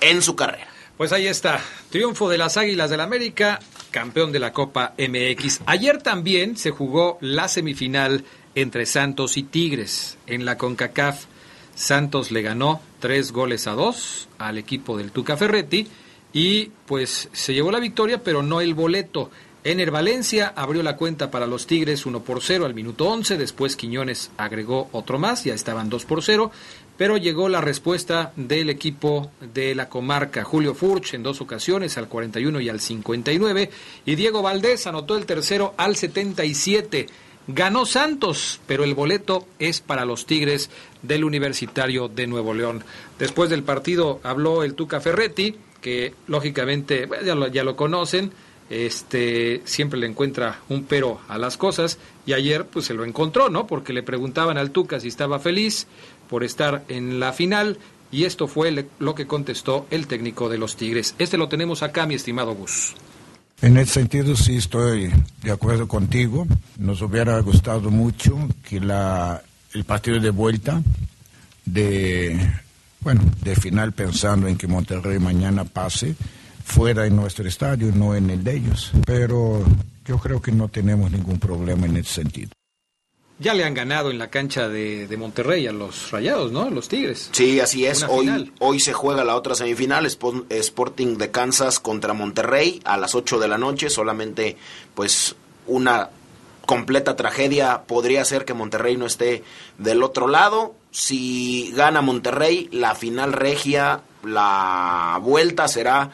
[0.00, 0.71] en su carrera.
[1.02, 1.60] Pues ahí está,
[1.90, 3.58] triunfo de las Águilas del América,
[3.90, 5.62] campeón de la Copa MX.
[5.66, 11.24] Ayer también se jugó la semifinal entre Santos y Tigres en la CONCACAF.
[11.74, 15.88] Santos le ganó tres goles a dos al equipo del Tuca Ferretti
[16.32, 19.28] y pues se llevó la victoria, pero no el boleto.
[19.64, 23.76] Ener Valencia abrió la cuenta para los Tigres 1 por 0 al minuto 11, después
[23.76, 26.50] Quiñones agregó otro más, ya estaban 2 por 0,
[26.96, 32.08] pero llegó la respuesta del equipo de la comarca, Julio Furch en dos ocasiones, al
[32.08, 33.70] 41 y al 59,
[34.04, 37.06] y Diego Valdés anotó el tercero al 77.
[37.48, 40.70] Ganó Santos, pero el boleto es para los Tigres
[41.02, 42.84] del Universitario de Nuevo León.
[43.18, 48.32] Después del partido habló el Tuca Ferretti, que lógicamente ya, lo, ya lo conocen,
[48.70, 53.50] este siempre le encuentra un pero a las cosas y ayer pues se lo encontró,
[53.50, 53.66] ¿no?
[53.66, 55.86] Porque le preguntaban al Tuca si estaba feliz
[56.28, 57.78] por estar en la final
[58.10, 61.14] y esto fue lo que contestó el técnico de los Tigres.
[61.18, 62.94] Este lo tenemos acá, mi estimado Gus.
[63.62, 65.10] En ese sentido sí estoy
[65.42, 66.46] de acuerdo contigo.
[66.78, 68.36] Nos hubiera gustado mucho
[68.68, 70.82] que la, el partido de vuelta
[71.64, 72.38] de,
[73.00, 76.16] bueno, de final pensando en que Monterrey mañana pase
[76.64, 78.92] fuera en nuestro estadio, no en el de ellos.
[79.06, 79.64] Pero
[80.04, 82.50] yo creo que no tenemos ningún problema en ese sentido.
[83.38, 86.70] Ya le han ganado en la cancha de, de, Monterrey a los Rayados, ¿no?
[86.70, 87.28] Los Tigres.
[87.32, 88.04] Sí, así es.
[88.08, 93.40] Hoy, hoy se juega la otra semifinal, Sporting de Kansas contra Monterrey a las 8
[93.40, 93.90] de la noche.
[93.90, 94.56] Solamente,
[94.94, 95.34] pues,
[95.66, 96.10] una
[96.66, 99.42] completa tragedia podría ser que Monterrey no esté
[99.78, 100.76] del otro lado.
[100.92, 106.12] Si gana Monterrey, la final regia, la vuelta será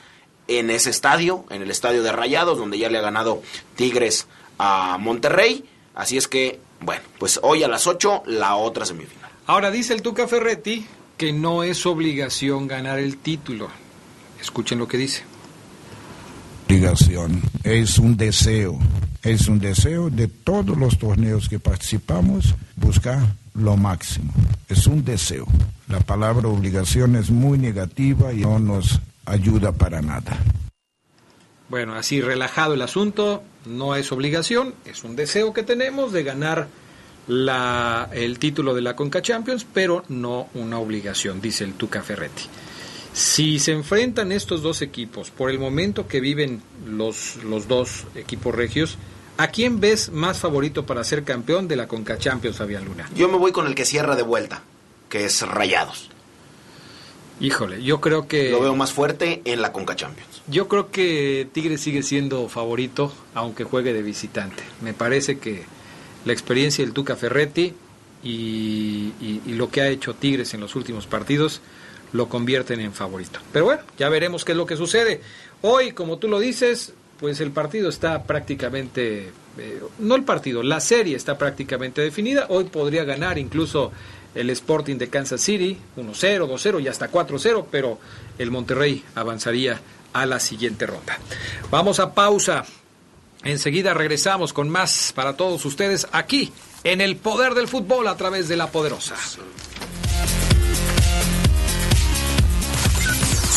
[0.48, 3.42] en ese estadio, en el estadio de Rayados, donde ya le ha ganado
[3.76, 4.26] Tigres
[4.58, 5.64] a Monterrey.
[5.94, 9.30] Así es que bueno, pues hoy a las 8 la otra semifinal.
[9.46, 13.68] Ahora dice el Tuca Ferretti que no es obligación ganar el título.
[14.40, 15.24] Escuchen lo que dice.
[16.66, 18.78] Obligación, es un deseo,
[19.22, 23.18] es un deseo de todos los torneos que participamos buscar
[23.54, 24.32] lo máximo.
[24.68, 25.46] Es un deseo.
[25.88, 30.38] La palabra obligación es muy negativa y no nos ayuda para nada.
[31.68, 36.68] Bueno, así relajado el asunto, no es obligación, es un deseo que tenemos de ganar
[37.26, 42.44] la, el título de la Conca Champions, pero no una obligación, dice el Tuca Ferretti.
[43.12, 48.54] Si se enfrentan estos dos equipos por el momento que viven los, los dos equipos
[48.54, 48.96] regios,
[49.36, 53.10] ¿a quién ves más favorito para ser campeón de la Conca Champions, Fabián Luna?
[53.14, 54.62] Yo me voy con el que cierra de vuelta,
[55.10, 56.10] que es Rayados.
[57.40, 58.50] Híjole, yo creo que...
[58.50, 60.42] Lo veo más fuerte en la Conca Champions.
[60.48, 64.62] Yo creo que Tigres sigue siendo favorito, aunque juegue de visitante.
[64.80, 65.64] Me parece que
[66.24, 67.74] la experiencia del Tuca Ferretti
[68.24, 71.60] y, y, lo que ha hecho Tigres en los últimos partidos
[72.12, 73.38] lo convierten en favorito.
[73.52, 75.20] Pero bueno, ya veremos qué es lo que sucede.
[75.62, 80.80] Hoy, como tú lo dices, pues el partido está prácticamente, eh, no el partido, la
[80.80, 82.46] serie está prácticamente definida.
[82.48, 83.92] Hoy podría ganar incluso
[84.34, 87.98] el Sporting de Kansas City, 1-0, 2-0 y hasta 4-0, pero
[88.38, 89.80] el Monterrey avanzaría
[90.12, 91.18] a la siguiente ronda.
[91.70, 92.64] Vamos a pausa.
[93.44, 96.52] Enseguida regresamos con más para todos ustedes aquí
[96.84, 99.14] en el poder del fútbol a través de la poderosa.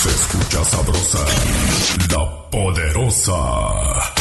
[0.01, 1.25] Se escucha sabrosa,
[2.09, 4.20] la poderosa.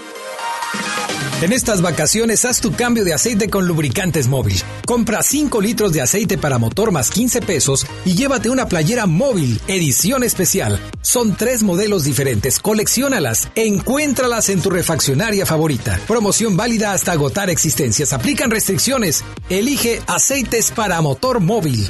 [1.41, 4.61] En estas vacaciones haz tu cambio de aceite con lubricantes móvil.
[4.85, 9.59] Compra 5 litros de aceite para motor más 15 pesos y llévate una playera móvil,
[9.67, 10.79] edición especial.
[11.01, 15.99] Son tres modelos diferentes, colecciónalas, encuéntralas en tu refaccionaria favorita.
[16.07, 18.13] Promoción válida hasta agotar existencias.
[18.13, 19.23] Aplican restricciones.
[19.49, 21.89] Elige aceites para motor móvil.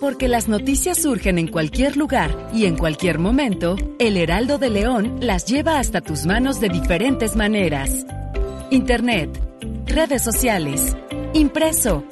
[0.00, 5.18] Porque las noticias surgen en cualquier lugar y en cualquier momento, el Heraldo de León
[5.20, 8.06] las lleva hasta tus manos de diferentes maneras.
[8.70, 9.30] Internet,
[9.86, 10.96] redes sociales,
[11.34, 12.04] impreso.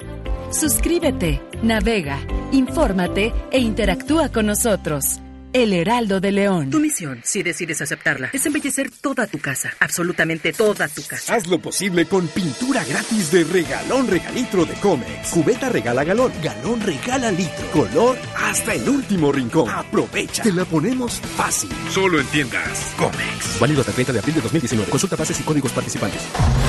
[0.51, 2.19] Suscríbete Navega,
[2.51, 5.21] infórmate e interactúa con nosotros.
[5.55, 6.69] El Heraldo de León.
[6.69, 11.35] Tu misión, si decides aceptarla, es embellecer toda tu casa, absolutamente toda tu casa.
[11.35, 15.31] Haz lo posible con pintura gratis de regalón regalitro de Comex.
[15.31, 17.67] Cubeta regala galón, galón regala litro.
[17.73, 19.71] Color hasta el último rincón.
[19.71, 20.43] Aprovecha.
[20.43, 21.71] Te la ponemos fácil.
[21.91, 23.59] Solo entiendas Comex.
[23.59, 24.91] Válido hasta el 30 de abril de 2019.
[24.91, 26.21] Consulta bases y códigos participantes.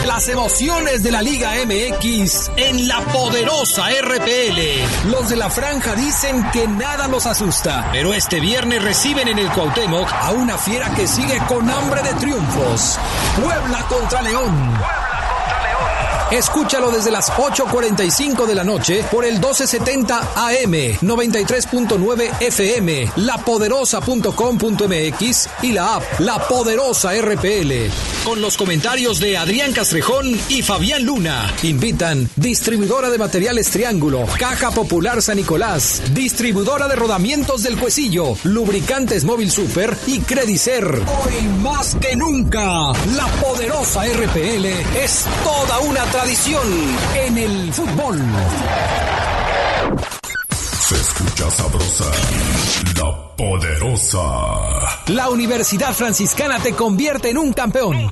[0.07, 5.09] Las emociones de la Liga MX en la poderosa RPL.
[5.11, 9.49] Los de la franja dicen que nada los asusta, pero este viernes reciben en el
[9.49, 12.99] Cuauhtémoc a una fiera que sigue con hambre de triunfos.
[13.41, 15.08] Puebla contra León.
[16.31, 25.71] Escúchalo desde las 8.45 de la noche por el 1270 AM, 93.9 FM, lapoderosa.com.mx y
[25.71, 27.89] la app La Poderosa RPL.
[28.23, 31.51] Con los comentarios de Adrián Castrejón y Fabián Luna.
[31.63, 39.23] Invitan distribuidora de materiales Triángulo, Caja Popular San Nicolás, distribuidora de rodamientos del Cuecillo, lubricantes
[39.23, 40.85] Móvil Super y Credicer.
[40.85, 44.65] Hoy más que nunca, la Poderosa RPL
[44.95, 48.19] es toda una tradición en el fútbol.
[50.81, 52.11] Se escucha sabrosa,
[52.97, 54.19] la poderosa.
[55.07, 58.11] La Universidad Franciscana te convierte en un campeón.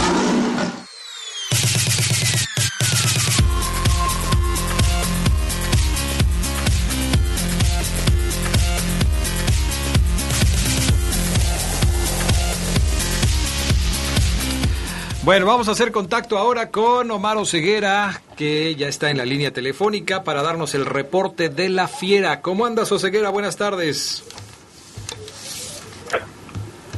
[15.31, 19.51] Bueno, vamos a hacer contacto ahora con Omar Oseguera, que ya está en la línea
[19.53, 22.41] telefónica para darnos el reporte de la fiera.
[22.41, 23.29] ¿Cómo andas, Oseguera?
[23.29, 24.25] Buenas tardes.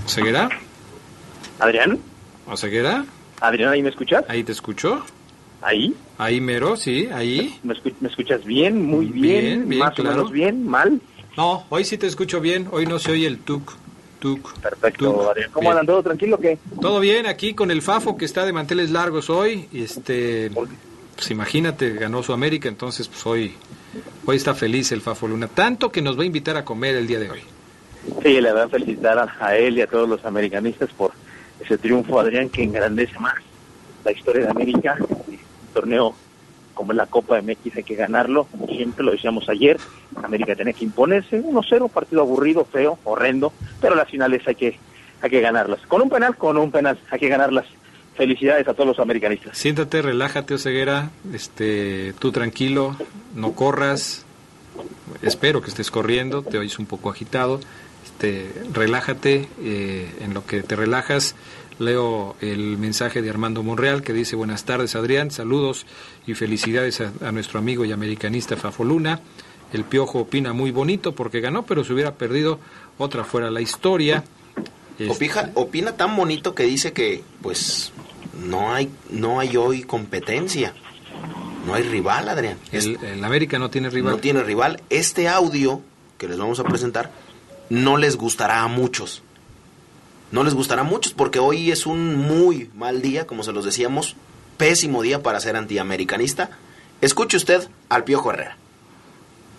[0.08, 0.50] ¿Oseguera?
[1.60, 2.00] ¿Adrián?
[2.48, 3.06] ¿Oseguera?
[3.39, 4.26] Adrián, ¿ahí me escuchas?
[4.28, 5.04] ¿Ahí te escucho?
[5.62, 5.93] ¿Ahí?
[6.17, 7.60] Ahí mero, sí, ahí.
[7.62, 8.84] ¿Me, escu- me escuchas bien?
[8.84, 9.22] Muy bien.
[9.22, 10.10] Bien, bien, ¿Más claro.
[10.10, 10.65] o menos bien?
[10.67, 11.00] ¿Mal?
[11.38, 13.74] No, hoy sí te escucho bien, hoy no se oye el tuk,
[14.23, 14.57] tuk.
[14.59, 15.51] Perfecto, Adrián.
[15.51, 15.86] ¿Cómo andan?
[15.86, 16.57] ¿Todo tranquilo qué?
[16.79, 19.67] Todo bien aquí con el Fafo que está de manteles largos hoy.
[19.73, 20.49] y Este,
[21.15, 23.53] pues imagínate, ganó su América, entonces pues hoy,
[24.25, 25.49] hoy está feliz el Fafo Luna.
[25.49, 27.41] Tanto que nos va a invitar a comer el día de hoy.
[28.21, 31.12] Sí, le voy a felicitar a, él y a todos los americanistas por
[31.59, 33.36] ese triunfo, Adrián, que engrandece más
[34.05, 34.95] la historia de América.
[34.99, 36.15] Un torneo
[36.73, 39.77] como es la Copa MX hay que ganarlo, siempre lo decíamos ayer,
[40.21, 44.79] América tenía que imponerse, 1-0, partido aburrido, feo, horrendo, pero las finales hay que,
[45.21, 45.81] hay que ganarlas.
[45.88, 47.65] Con un penal, con un penal, hay que ganarlas.
[48.15, 49.57] Felicidades a todos los americanistas.
[49.57, 52.95] Siéntate, relájate, Oseguera, este, tú tranquilo,
[53.33, 54.23] no corras.
[55.23, 57.59] Espero que estés corriendo, te oyes un poco agitado.
[58.03, 61.36] Este, relájate, eh, en lo que te relajas.
[61.79, 65.86] Leo el mensaje de Armando Monreal que dice buenas tardes Adrián, saludos
[66.27, 69.19] y felicidades a, a nuestro amigo y americanista Fafo Luna.
[69.71, 72.59] El Piojo opina muy bonito porque ganó, pero si hubiera perdido
[72.99, 74.23] otra fuera la historia.
[74.99, 77.91] Este, Opija- opina tan bonito que dice que pues
[78.45, 80.73] no hay no hay hoy competencia.
[81.65, 82.57] No hay rival, Adrián.
[82.71, 84.13] el, el América no tiene rival.
[84.13, 84.81] No tiene rival.
[84.89, 85.81] Este audio
[86.17, 87.12] que les vamos a presentar
[87.69, 89.23] no les gustará a muchos.
[90.34, 93.65] No les gustará a muchos porque hoy es un muy mal día, como se los
[93.65, 94.15] decíamos,
[94.58, 96.50] pésimo día para ser antiamericanista.
[97.02, 98.58] Escuche usted al Piojo Herrera.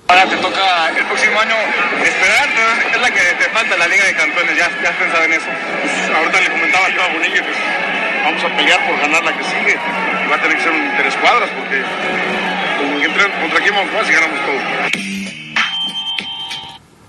[0.09, 1.55] Ahora te toca el próximo año
[2.03, 2.49] esperar,
[2.93, 5.47] es la que te falta la Liga de Campeones, ya, ya has pensado en eso.
[6.13, 7.55] Ahorita le comentaba a Bonilla que
[8.25, 9.79] vamos a pelear por ganar la que sigue.
[10.29, 11.85] Va a tener que ser un tres cuadras porque
[13.41, 14.94] contra quién vamos a jugar si ganamos todo.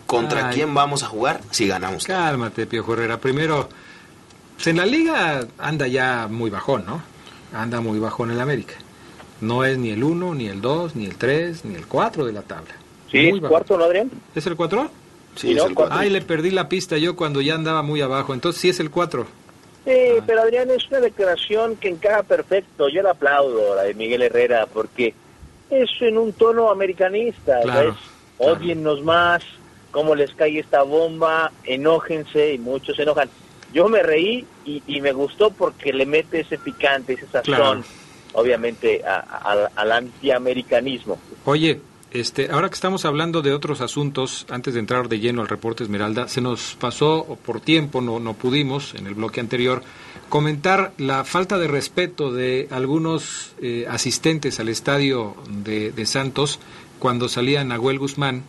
[0.05, 0.55] ¿Contra Ay.
[0.55, 2.05] quién vamos a jugar si ganamos?
[2.05, 3.17] Cálmate, Piojo Herrera.
[3.17, 3.69] Primero,
[4.65, 7.01] en la liga anda ya muy bajón, ¿no?
[7.53, 8.75] Anda muy bajón el América.
[9.41, 12.33] No es ni el 1, ni el 2, ni el 3, ni el 4 de
[12.33, 12.73] la tabla.
[13.11, 13.49] Sí, Muy es bajón.
[13.49, 14.11] cuarto, ¿no, Adrián?
[14.34, 14.89] ¿Es el 4?
[15.36, 15.95] Sí, es el cuatro.
[15.97, 18.34] Ay, le perdí la pista yo cuando ya andaba muy abajo.
[18.34, 19.25] Entonces sí es el 4.
[19.84, 19.91] Sí,
[20.25, 22.88] pero Adrián es una declaración que encaja perfecto.
[22.89, 25.13] Yo le aplaudo la de Miguel Herrera porque
[25.69, 27.59] es en un tono americanista.
[27.61, 27.95] Claro,
[28.38, 28.57] ¿sabes?
[28.57, 29.43] Odiennos más,
[29.95, 33.29] cómo les cae esta bomba, enójense y muchos se enojan.
[33.73, 37.83] Yo me reí y, y me gustó porque le mete ese picante, ese sazón, Claro.
[38.33, 41.17] obviamente, a- a- al- al antiamericanismo.
[41.45, 41.79] Oye,
[42.11, 45.83] Este, ahora que estamos hablando de otros asuntos, antes de entrar de lleno al reporte
[45.83, 49.81] Esmeralda, se nos pasó por tiempo, no, no pudimos en el bloque anterior,
[50.29, 56.59] comentar la falta de respeto de algunos eh, asistentes al estadio de, de Santos
[56.99, 58.43] cuando salía Nahuel Guzmán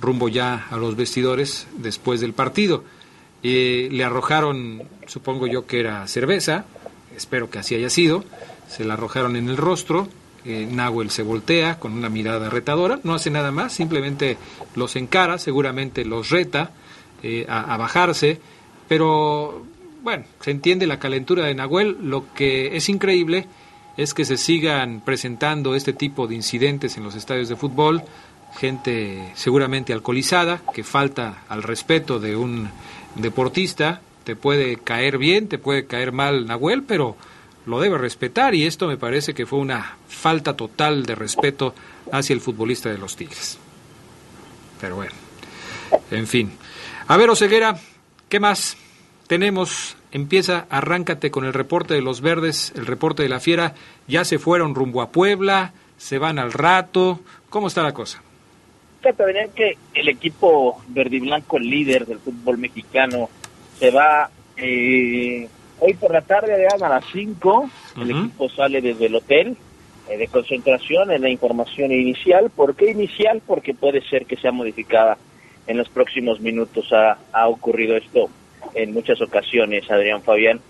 [0.00, 2.84] rumbo ya a los vestidores después del partido.
[3.42, 6.66] Eh, le arrojaron, supongo yo que era cerveza,
[7.16, 8.24] espero que así haya sido,
[8.68, 10.08] se la arrojaron en el rostro,
[10.44, 14.36] eh, Nahuel se voltea con una mirada retadora, no hace nada más, simplemente
[14.74, 16.70] los encara, seguramente los reta
[17.22, 18.40] eh, a, a, bajarse,
[18.88, 19.64] pero
[20.02, 23.46] bueno, se entiende la calentura de Nahuel, lo que es increíble
[23.96, 28.02] es que se sigan presentando este tipo de incidentes en los estadios de fútbol,
[28.58, 32.70] gente seguramente alcoholizada, que falta al respeto de un
[33.14, 37.16] deportista, te puede caer bien, te puede caer mal Nahuel, pero
[37.66, 41.74] lo debe respetar y esto me parece que fue una falta total de respeto
[42.12, 43.58] hacia el futbolista de los Tigres.
[44.80, 45.12] Pero bueno,
[46.10, 46.52] en fin.
[47.06, 47.78] A ver, Oseguera,
[48.28, 48.76] ¿qué más
[49.26, 49.96] tenemos?
[50.12, 53.74] Empieza, arráncate con el reporte de los verdes, el reporte de la fiera.
[54.08, 57.20] Ya se fueron rumbo a Puebla, se van al rato.
[57.48, 58.22] ¿Cómo está la cosa?
[59.00, 63.30] Fíjate, que el equipo verde y blanco, el líder del fútbol mexicano,
[63.78, 65.48] se va eh,
[65.78, 67.70] hoy por la tarde, a las 5.
[67.96, 69.56] El equipo sale desde el hotel
[70.08, 72.50] eh, de concentración en la información inicial.
[72.50, 73.40] ¿Por qué inicial?
[73.46, 75.16] Porque puede ser que sea modificada
[75.66, 76.92] en los próximos minutos.
[76.92, 78.28] Ha, ha ocurrido esto
[78.74, 80.60] en muchas ocasiones, Adrián Fabián.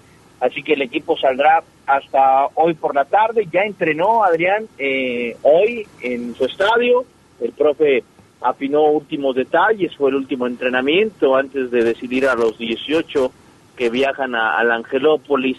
[0.41, 3.47] Así que el equipo saldrá hasta hoy por la tarde.
[3.53, 7.05] Ya entrenó Adrián eh, hoy en su estadio.
[7.41, 8.05] El profe
[8.41, 13.33] afinó últimos detalles, fue el último entrenamiento antes de decidir a los 18
[13.77, 15.59] que viajan a, al Angelópolis,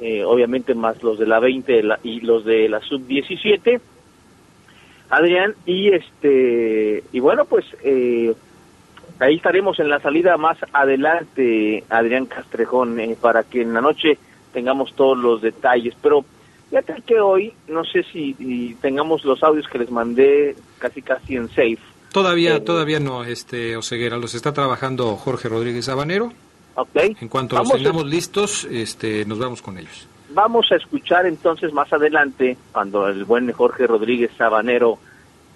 [0.00, 3.80] eh, obviamente más los de la 20 y los de la sub-17.
[5.10, 8.34] Adrián, y este, y bueno, pues eh,
[9.18, 14.18] ahí estaremos en la salida más adelante, Adrián Castrejón, eh, para que en la noche
[14.52, 15.94] tengamos todos los detalles.
[16.02, 16.24] Pero
[16.68, 21.36] fíjate que hoy, no sé si, si tengamos los audios que les mandé casi casi
[21.36, 21.78] en safe
[22.12, 26.32] Todavía, eh, todavía no, este Oseguera, los está trabajando Jorge Rodríguez Sabanero.
[26.74, 27.16] Okay.
[27.20, 30.06] En cuanto los tengamos listos, este, nos vamos con ellos.
[30.30, 34.98] Vamos a escuchar entonces más adelante, cuando el buen Jorge Rodríguez Sabanero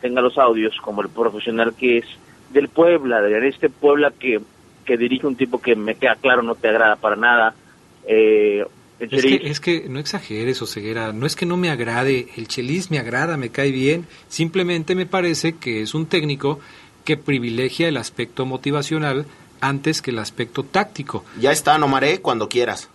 [0.00, 2.06] tenga los audios, como el profesional que es
[2.50, 4.40] del Puebla, de este Puebla que,
[4.84, 7.54] que dirige un tipo que me queda claro no te agrada para nada.
[8.06, 8.66] Eh,
[9.00, 12.90] es que, es que no exageres, Oseguera, no es que no me agrade, el Chelis
[12.90, 16.60] me agrada, me cae bien, simplemente me parece que es un técnico
[17.04, 19.26] que privilegia el aspecto motivacional
[19.60, 21.24] antes que el aspecto táctico.
[21.38, 22.90] Ya está, Nomaré, cuando quieras.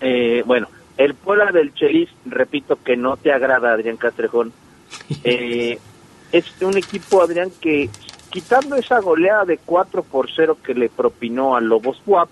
[0.00, 4.52] Eh, bueno, el Puebla del Chelis, repito que no te agrada, Adrián Castrejón.
[5.24, 5.78] Eh,
[6.30, 7.90] es un equipo, Adrián, que
[8.30, 12.28] quitando esa goleada de 4 por 0 que le propinó a Lobos Buap,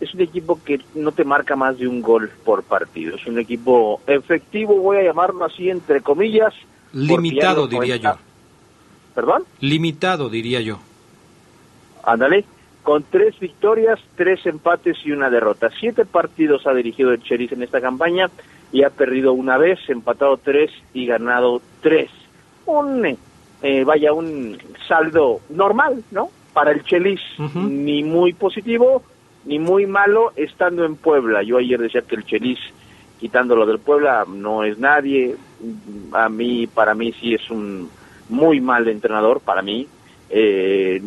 [0.00, 3.16] es un equipo que no te marca más de un gol por partido.
[3.16, 6.54] Es un equipo efectivo, voy a llamarlo así entre comillas.
[6.92, 8.16] Limitado, diría yo.
[9.14, 9.44] ¿Perdón?
[9.60, 10.78] Limitado, diría yo.
[12.04, 12.44] Ándale,
[12.82, 15.70] con tres victorias, tres empates y una derrota.
[15.80, 18.30] Siete partidos ha dirigido el Cheris en esta campaña
[18.72, 22.10] y ha perdido una vez, empatado tres y ganado tres.
[22.66, 23.16] Un,
[23.62, 26.30] eh, vaya, un saldo normal, ¿no?
[26.52, 27.20] Para el Chelis,
[27.54, 29.02] ni muy positivo,
[29.46, 31.42] ni muy malo estando en Puebla.
[31.42, 32.58] Yo ayer decía que el Chelis,
[33.18, 35.36] quitándolo del Puebla, no es nadie.
[36.12, 37.88] A mí, para mí sí es un
[38.28, 39.86] muy mal entrenador, para mí.
[40.28, 41.00] Eh,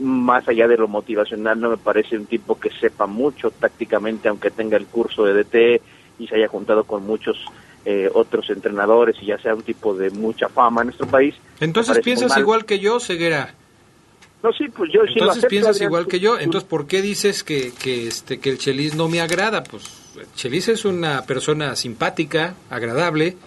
[0.00, 4.50] más allá de lo motivacional, no me parece un tipo que sepa mucho tácticamente, aunque
[4.50, 5.82] tenga el curso de DT
[6.18, 7.38] y se haya juntado con muchos
[7.84, 11.36] eh, otros entrenadores y ya sea un tipo de mucha fama en nuestro país.
[11.60, 13.54] Entonces piensas igual que yo, Ceguera.
[14.44, 16.38] No, sí, pues yo sí Entonces piensas igual que yo.
[16.38, 19.64] Entonces, ¿por qué dices que, que, este, que el Chelis no me agrada?
[19.64, 19.84] Pues
[20.34, 23.38] Chelis es una persona simpática, agradable,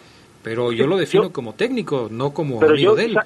[0.42, 3.20] pero yo lo defino como técnico, no como amigo de él.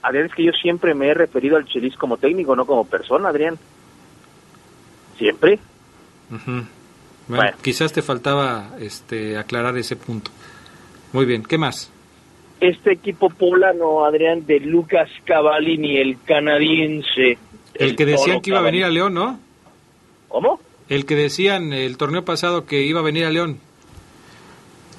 [0.00, 3.28] Adrián, es que yo siempre me he referido al Chelis como técnico, no como persona,
[3.28, 3.58] Adrián.
[5.18, 5.58] Siempre.
[7.28, 10.30] bueno, quizás te faltaba este, aclarar ese punto.
[11.12, 11.92] Muy bien, ¿qué más?
[12.60, 17.38] Este equipo poblano, Adrián, de Lucas Cavallini, el canadiense.
[17.74, 19.38] El, que decían que iba a venir a León, ¿no?
[20.28, 20.60] ¿Cómo?
[20.88, 23.58] El que decían el torneo pasado que iba a venir a León.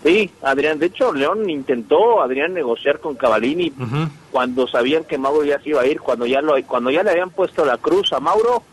[0.03, 3.71] Sí, Adrián, de hecho León intentó, Adrián, negociar con Cavallini
[4.31, 7.11] cuando sabían que Mauro ya se iba a ir, cuando ya, lo, cuando ya le
[7.11, 8.63] habían puesto la cruz a Mauro,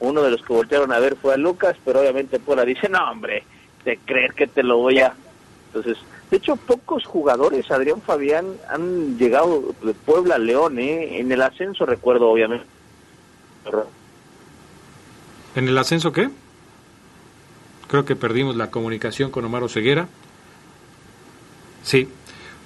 [0.00, 2.98] uno de los que voltearon a ver fue a Lucas, pero obviamente Puebla dice, no
[3.12, 3.44] hombre,
[3.84, 5.14] ¿te crees que te lo voy a
[5.66, 5.98] Entonces,
[6.32, 11.20] de hecho, pocos jugadores, Adrián Fabián, han llegado de Puebla a León, ¿eh?
[11.20, 12.64] En el ascenso recuerdo, obviamente.
[15.54, 16.30] ¿En el ascenso qué?
[17.86, 20.08] Creo que perdimos la comunicación con Omar Oseguera.
[21.82, 22.08] Sí.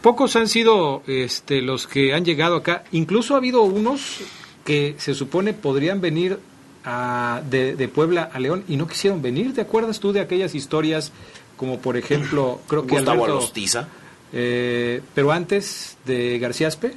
[0.01, 2.85] Pocos han sido este, los que han llegado acá.
[2.93, 4.21] Incluso ha habido unos
[4.65, 6.39] que se supone podrían venir
[6.85, 9.55] a, de, de, Puebla a León y no quisieron venir.
[9.55, 11.11] ¿Te acuerdas tú de aquellas historias
[11.57, 13.89] como por ejemplo, creo que Gustavo Alberto, Alostiza.
[14.33, 16.95] Eh, pero antes de García Aspe,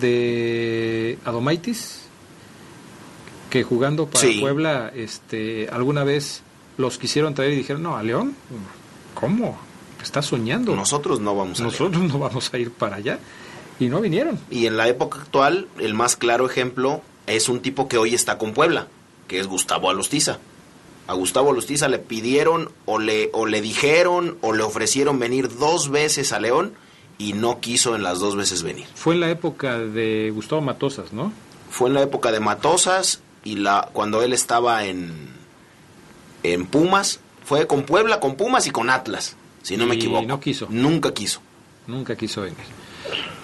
[0.00, 2.02] de Adomaitis,
[3.50, 4.38] que jugando para Sí.
[4.40, 6.42] Puebla, este, alguna vez
[6.78, 8.34] los quisieron traer y dijeron, no, a León,
[9.14, 9.58] ¿cómo?
[10.02, 10.74] Estás soñando.
[10.74, 13.18] Nosotros no vamos a Nosotros no vamos a ir para allá.
[13.78, 14.38] Y no vinieron.
[14.50, 18.38] Y en la época actual, el más claro ejemplo es un tipo que hoy está
[18.38, 18.86] con Puebla,
[19.26, 20.38] que es Gustavo Alostiza.
[21.10, 25.90] A Gustavo Alostiza le pidieron o le, o le dijeron o le ofrecieron venir dos
[25.90, 26.72] veces a León
[27.18, 28.86] y no quiso en las dos veces venir.
[28.94, 31.32] Fue en la época de Gustavo Matosas, ¿no?
[31.68, 35.30] Fue en la época de Matosas y la cuando él estaba en,
[36.44, 37.18] en Pumas.
[37.44, 40.26] Fue con Puebla, con Pumas y con Atlas, si no me Y equivoco.
[40.26, 40.68] no quiso.
[40.70, 41.40] Nunca quiso.
[41.88, 42.56] Nunca quiso venir.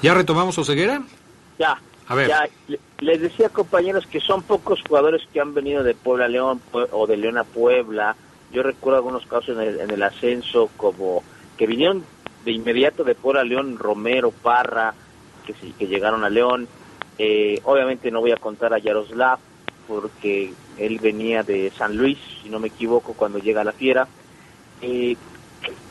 [0.02, 1.02] ¿Ya retomamos Oseguera?
[1.58, 1.80] Ya.
[2.08, 2.28] A ver.
[2.28, 6.28] Ya, le- les decía compañeros que son pocos jugadores que han venido de Puebla a
[6.28, 8.16] León o de León a Puebla.
[8.52, 11.22] Yo recuerdo algunos casos en el, en el ascenso como
[11.58, 12.04] que vinieron
[12.44, 14.94] de inmediato de Puebla a León Romero, Parra,
[15.46, 16.68] que sí, que llegaron a León.
[17.18, 19.38] Eh, obviamente no voy a contar a Yaroslav
[19.88, 24.06] porque él venía de San Luis, si no me equivoco, cuando llega a la Fiera.
[24.82, 25.16] Eh,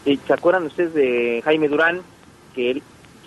[0.06, 2.02] ¿Se acuerdan ustedes de Jaime Durán?
[2.54, 2.84] Que él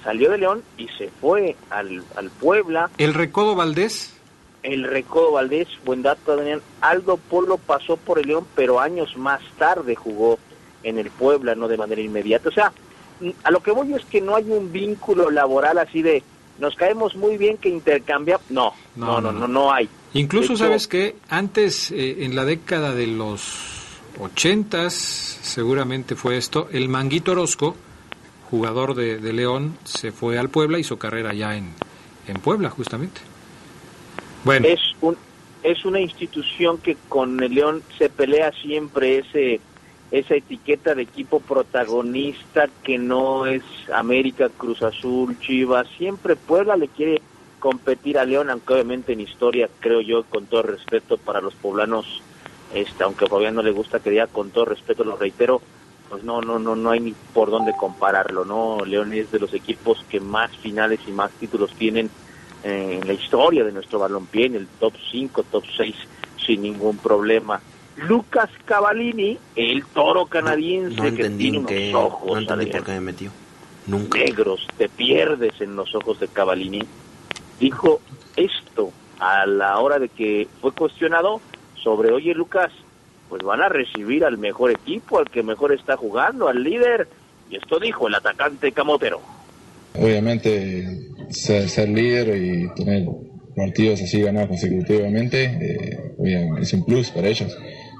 [0.09, 2.89] salió de León y se fue al, al Puebla.
[2.97, 4.15] ¿El Recodo Valdés?
[4.63, 6.63] El Recodo Valdés, buen dato, Daniel.
[6.81, 10.39] Aldo Polo pasó por el León, pero años más tarde jugó
[10.83, 12.49] en el Puebla, no de manera inmediata.
[12.49, 12.73] O sea,
[13.45, 16.23] a lo que voy es que no hay un vínculo laboral así de
[16.59, 18.51] nos caemos muy bien que intercambiamos.
[18.51, 19.91] No, no, no, no, no, hay.
[20.15, 26.89] Incluso, ¿sabes que Antes, eh, en la década de los ochentas, seguramente fue esto, el
[26.89, 27.77] Manguito Orozco,
[28.51, 31.73] jugador de, de León, se fue al Puebla, hizo carrera ya en,
[32.27, 33.21] en Puebla, justamente.
[34.45, 35.17] Bueno, Es, un,
[35.63, 39.61] es una institución que con el León se pelea siempre ese
[40.11, 46.89] esa etiqueta de equipo protagonista que no es América, Cruz Azul, Chivas, siempre Puebla le
[46.89, 47.21] quiere
[47.59, 52.23] competir a León, aunque obviamente en historia, creo yo, con todo respeto para los poblanos,
[52.73, 55.61] este, aunque a Fabián no le gusta que diga con todo respeto, lo reitero,
[56.09, 58.85] pues no, no, no, no hay ni por dónde compararlo, ¿no?
[58.85, 62.11] León es de los equipos que más finales y más títulos tienen
[62.65, 65.95] eh, en la historia de nuestro balompié, en el top 5, top 6,
[66.45, 67.61] sin ningún problema.
[67.97, 72.79] Lucas Cavallini, el toro canadiense No que entendí tiene unos que, ojos no entendí Adrián,
[72.79, 73.31] por qué me metió.
[73.87, 74.19] Nunca.
[74.19, 76.83] negros, te pierdes en los ojos de Cavallini.
[77.59, 78.01] Dijo
[78.37, 81.41] esto a la hora de que fue cuestionado
[81.83, 82.71] sobre, oye Lucas,
[83.29, 87.09] pues van a recibir al mejor equipo, al que mejor está jugando, al líder.
[87.51, 89.21] Y esto dijo el atacante Camotero.
[89.95, 90.87] Obviamente
[91.31, 93.07] ser, ser líder y tener
[93.57, 96.15] partidos así ganados consecutivamente eh,
[96.61, 97.57] es un plus para ellos.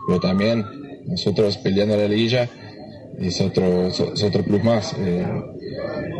[0.07, 0.65] Pero también
[1.07, 2.49] nosotros peleando la liguilla
[3.19, 4.95] es otro, es otro plus más.
[4.99, 5.27] Eh,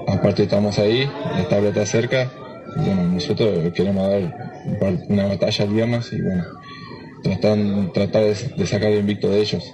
[0.09, 2.31] aparte estamos ahí, la tabla está cerca.
[2.77, 6.45] bueno, nosotros queremos dar una batalla al viernes y bueno,
[7.23, 7.59] tratar,
[7.93, 9.65] tratar de, de sacar el invicto de ellos.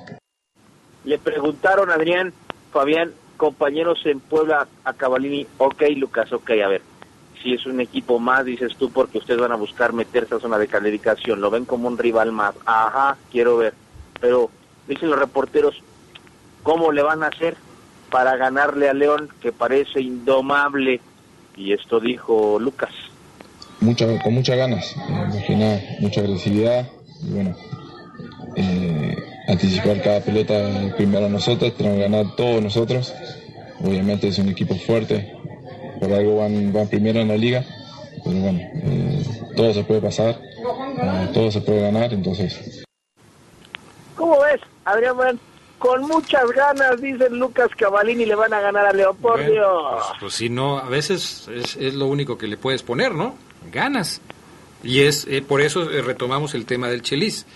[1.05, 2.33] Le preguntaron, Adrián,
[2.73, 6.83] Fabián, compañeros en Puebla a Cavallini, ok Lucas, ok, a ver,
[7.43, 10.59] si es un equipo más, dices tú, porque ustedes van a buscar meterse a zona
[10.59, 13.75] de calificación, lo ven como un rival más, ajá, quiero ver,
[14.21, 14.51] pero
[14.89, 15.83] dicen los reporteros,
[16.63, 17.57] ¿cómo le van a hacer
[18.11, 21.01] para ganarle a León, que parece indomable?
[21.57, 22.93] Y esto dijo Lucas.
[23.81, 26.89] mucha, con muchas ganas, eh, más que nada, mucha agresividad
[27.27, 27.57] y bueno,
[28.57, 29.17] eh,
[29.49, 30.55] anticipar cada pelota
[30.97, 33.15] primero a nosotros, tenemos que ganar todos nosotros.
[33.83, 35.33] Obviamente es un equipo fuerte,
[36.01, 37.65] por algo van, van primero en la liga,
[38.25, 39.25] pero bueno, eh,
[39.57, 42.85] todo se puede pasar, eh, todo se puede ganar, entonces
[44.17, 45.17] ¿Cómo ves, Adrián?
[45.17, 45.41] Morán?
[45.79, 49.83] Con muchas ganas, dicen Lucas Cavallini, le van a ganar a Bueno, Dios.
[49.93, 53.35] pues, pues si no, a veces es, es lo único que le puedes poner, ¿no?
[53.71, 54.23] Ganas.
[54.85, 57.47] Y es eh, por eso eh, retomamos el tema del chelis.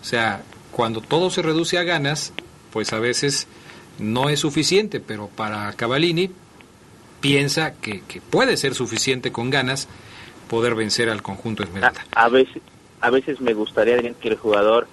[0.00, 2.32] O sea, cuando todo se reduce a ganas,
[2.72, 3.46] pues a veces
[3.98, 6.30] no es suficiente, pero para Cavallini
[7.20, 9.88] piensa que, que puede ser suficiente con ganas
[10.48, 12.04] poder vencer al conjunto Esmeralda.
[12.12, 12.60] a veces
[13.00, 14.86] a veces me gustaría que el jugador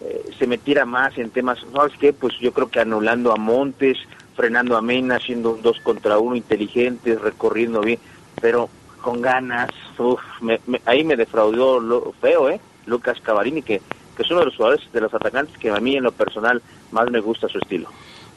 [0.00, 2.14] eh, se metiera más en temas ¿sabes qué?
[2.14, 3.98] pues yo creo que anulando a Montes
[4.34, 7.98] frenando a Mena, haciendo un dos contra uno inteligente, recorriendo bien,
[8.40, 8.68] pero
[9.00, 12.60] con ganas, uf, me- me- ahí me defraudó lo feo, ¿eh?
[12.86, 13.80] Lucas Cavarini, que,
[14.16, 16.60] que es uno de los jugadores, de los atacantes que a mí en lo personal
[16.92, 17.88] más me gusta su estilo.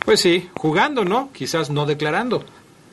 [0.05, 1.29] Pues sí, jugando, ¿no?
[1.33, 2.43] Quizás no declarando.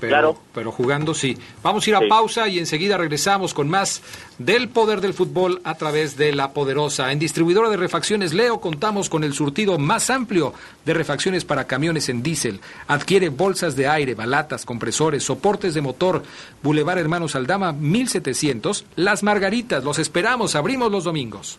[0.05, 0.39] Pero, Claro.
[0.53, 1.37] pero jugando sí.
[1.63, 2.07] Vamos a ir a Sí.
[2.09, 4.03] pausa y enseguida regresamos con más
[4.39, 7.13] del poder del fútbol a través de la poderosa.
[7.13, 10.53] En distribuidora de refacciones Leo contamos con el surtido más amplio
[10.85, 12.61] de refacciones para camiones en diésel.
[12.89, 16.23] Adquiere bolsas de aire, balatas, compresores, soportes de motor.
[16.63, 18.85] Boulevard Hermanos Aldama 1700.
[18.97, 21.59] Las Margaritas, los esperamos, abrimos los domingos.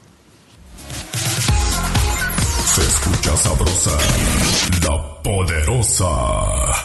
[2.65, 3.97] Se escucha sabrosa,
[4.83, 6.84] la poderosa.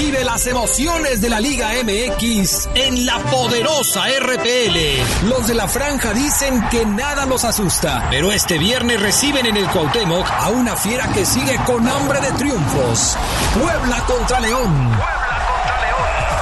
[0.00, 5.28] Vive las emociones de la Liga MX en la poderosa RPL.
[5.28, 9.68] Los de la franja dicen que nada los asusta, pero este viernes reciben en el
[9.68, 13.14] Cuauhtémoc a una fiera que sigue con hambre de triunfos.
[13.60, 15.29] Puebla contra León.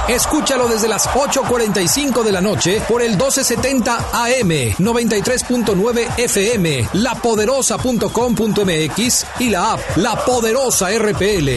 [0.09, 4.49] Escúchalo desde las 8.45 de la noche por el 1270 AM,
[4.79, 11.49] 93.9 FM, lapoderosa.com.mx y la app La Poderosa RPL.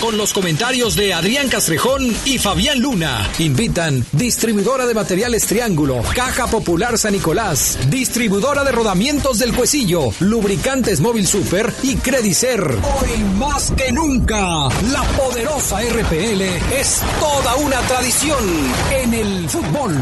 [0.00, 3.28] Con los comentarios de Adrián Castrejón y Fabián Luna.
[3.40, 11.00] Invitan distribuidora de materiales Triángulo, Caja Popular San Nicolás, distribuidora de rodamientos del Cuecillo, lubricantes
[11.00, 12.62] Móvil Super y Credicer.
[12.62, 16.40] Hoy más que nunca, la poderosa RPL
[16.72, 19.92] es toda una tradición en el fútbol.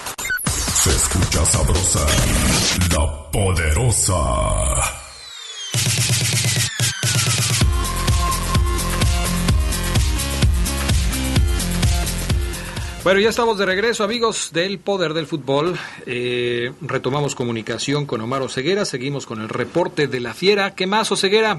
[0.45, 2.05] Se escucha sabrosa,
[2.91, 4.96] la poderosa.
[13.07, 15.75] Bueno, ya estamos de regreso, amigos del Poder del Fútbol.
[16.05, 20.75] Eh, retomamos comunicación con Omar Oseguera, seguimos con el reporte de la Fiera.
[20.75, 21.57] ¿Qué más, Oseguera?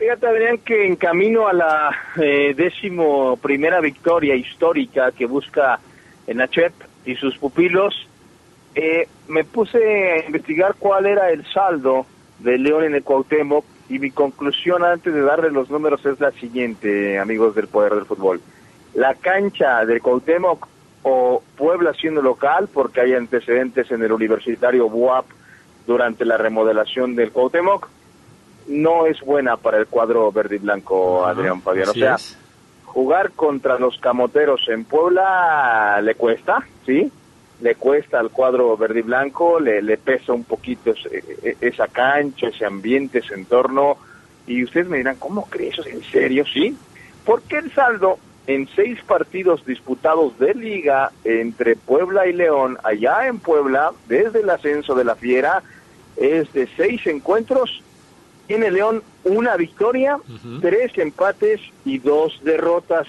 [0.00, 5.78] Fíjate, Adrián, que en camino a la eh, décimo primera victoria histórica que busca
[6.26, 6.72] Nachep
[7.06, 8.08] y sus pupilos,
[8.74, 12.04] eh, me puse a investigar cuál era el saldo
[12.40, 16.32] de León en el Cuauhtémoc y mi conclusión antes de darle los números es la
[16.32, 18.40] siguiente, amigos del Poder del Fútbol.
[18.94, 20.66] La cancha del Cuauhtémoc
[21.02, 25.24] o Puebla siendo local, porque hay antecedentes en el universitario BUAP
[25.86, 27.88] durante la remodelación del Cuauhtémoc,
[28.68, 31.88] no es buena para el cuadro verde y blanco, Adrián Fabián.
[31.88, 32.36] O sea, es.
[32.84, 37.10] jugar contra los camoteros en Puebla le cuesta, ¿sí?
[37.62, 42.48] Le cuesta al cuadro verde y blanco, le, le pesa un poquito ese- esa cancha,
[42.48, 43.96] ese ambiente, ese entorno.
[44.46, 45.88] Y ustedes me dirán, ¿cómo crees eso?
[45.88, 46.44] ¿En serio?
[46.46, 46.76] Sí.
[47.24, 48.18] Porque el saldo
[48.54, 54.50] en seis partidos disputados de liga entre Puebla y León, allá en Puebla, desde el
[54.50, 55.62] ascenso de la Fiera,
[56.16, 57.80] es de seis encuentros.
[58.48, 60.18] Tiene León una victoria,
[60.60, 63.06] tres empates y dos derrotas,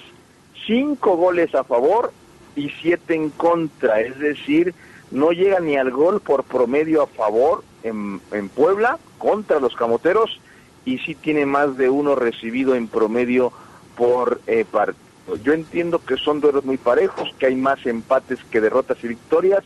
[0.68, 2.14] cinco goles a favor
[2.56, 4.76] y siete en contra, es decir,
[5.10, 10.40] no llega ni al gol por promedio a favor en, en Puebla contra los Camoteros
[10.86, 13.52] y sí tiene más de uno recibido en promedio
[13.98, 15.11] por eh, partido.
[15.38, 19.64] Yo entiendo que son duelos muy parejos, que hay más empates que derrotas y victorias,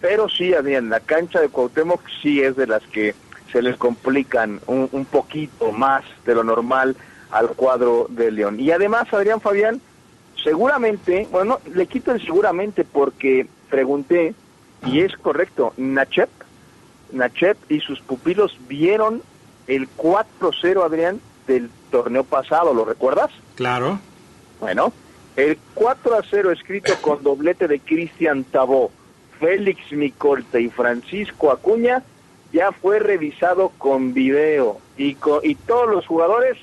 [0.00, 3.14] pero sí, Adrián, la cancha de Cuauhtémoc sí es de las que
[3.52, 6.96] se les complican un, un poquito más de lo normal
[7.30, 8.60] al cuadro de León.
[8.60, 9.80] Y además, Adrián Fabián,
[10.42, 14.34] seguramente, bueno, le quito el seguramente porque pregunté,
[14.86, 16.28] y es correcto, Nachep,
[17.12, 19.22] Nachep y sus pupilos vieron
[19.66, 23.30] el 4-0, Adrián, del torneo pasado, ¿lo recuerdas?
[23.54, 23.98] Claro.
[24.64, 24.94] Bueno,
[25.36, 28.90] el 4 0 escrito con doblete de Cristian Tabó,
[29.38, 32.02] Félix Micolta y Francisco Acuña
[32.50, 36.56] ya fue revisado con video y, y todos los jugadores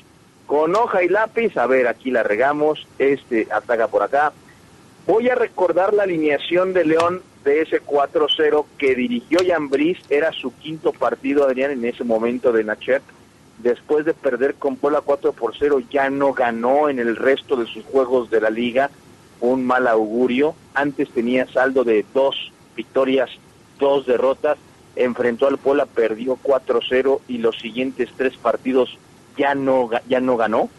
[0.48, 4.34] con hoja y lápiz, a ver, aquí la regamos, este ataca por acá.
[5.06, 9.70] Voy a recordar la alineación de León de ese 4-0 que dirigió Jan
[10.10, 13.04] era su quinto partido, Adrián, en ese momento de Nachet.
[13.64, 17.68] Después de perder con Puebla 4 por 0, ya no ganó en el resto de
[17.68, 18.90] sus juegos de la liga.
[19.40, 20.56] Un mal augurio.
[20.74, 23.30] Antes tenía saldo de dos victorias,
[23.78, 24.58] dos derrotas.
[24.96, 28.98] Enfrentó al Puebla, perdió 4-0 y los siguientes tres partidos
[29.38, 30.70] ya no, ya no ganó.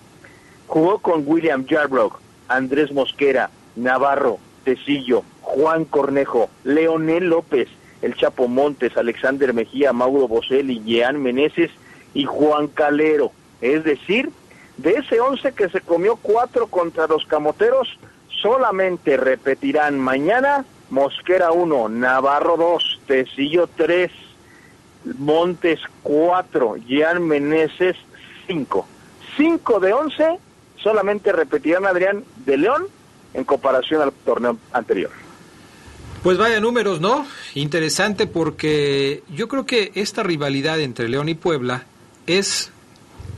[0.66, 7.68] Jugó con William Jarbrock, Andrés Mosquera, Navarro, Tecillo, Juan Cornejo, Leonel López,
[8.00, 11.70] El Chapo Montes, Alexander Mejía, Mauro Boselli, Jean Meneses
[12.14, 13.32] y Juan Calero.
[13.60, 14.30] Es decir,
[14.76, 17.98] de ese once que se comió cuatro contra los camoteros,
[18.40, 24.10] solamente repetirán mañana Mosquera 1, Navarro 2, Tecillo 3,
[25.18, 27.96] Montes 4, Jean Meneses
[28.46, 28.86] 5.
[29.36, 30.38] 5 de 11
[30.76, 32.86] solamente repetirán Adrián de León
[33.34, 35.10] en comparación al torneo anterior.
[36.22, 37.26] Pues vaya números, ¿no?
[37.54, 41.86] Interesante porque yo creo que esta rivalidad entre León y Puebla
[42.26, 42.70] es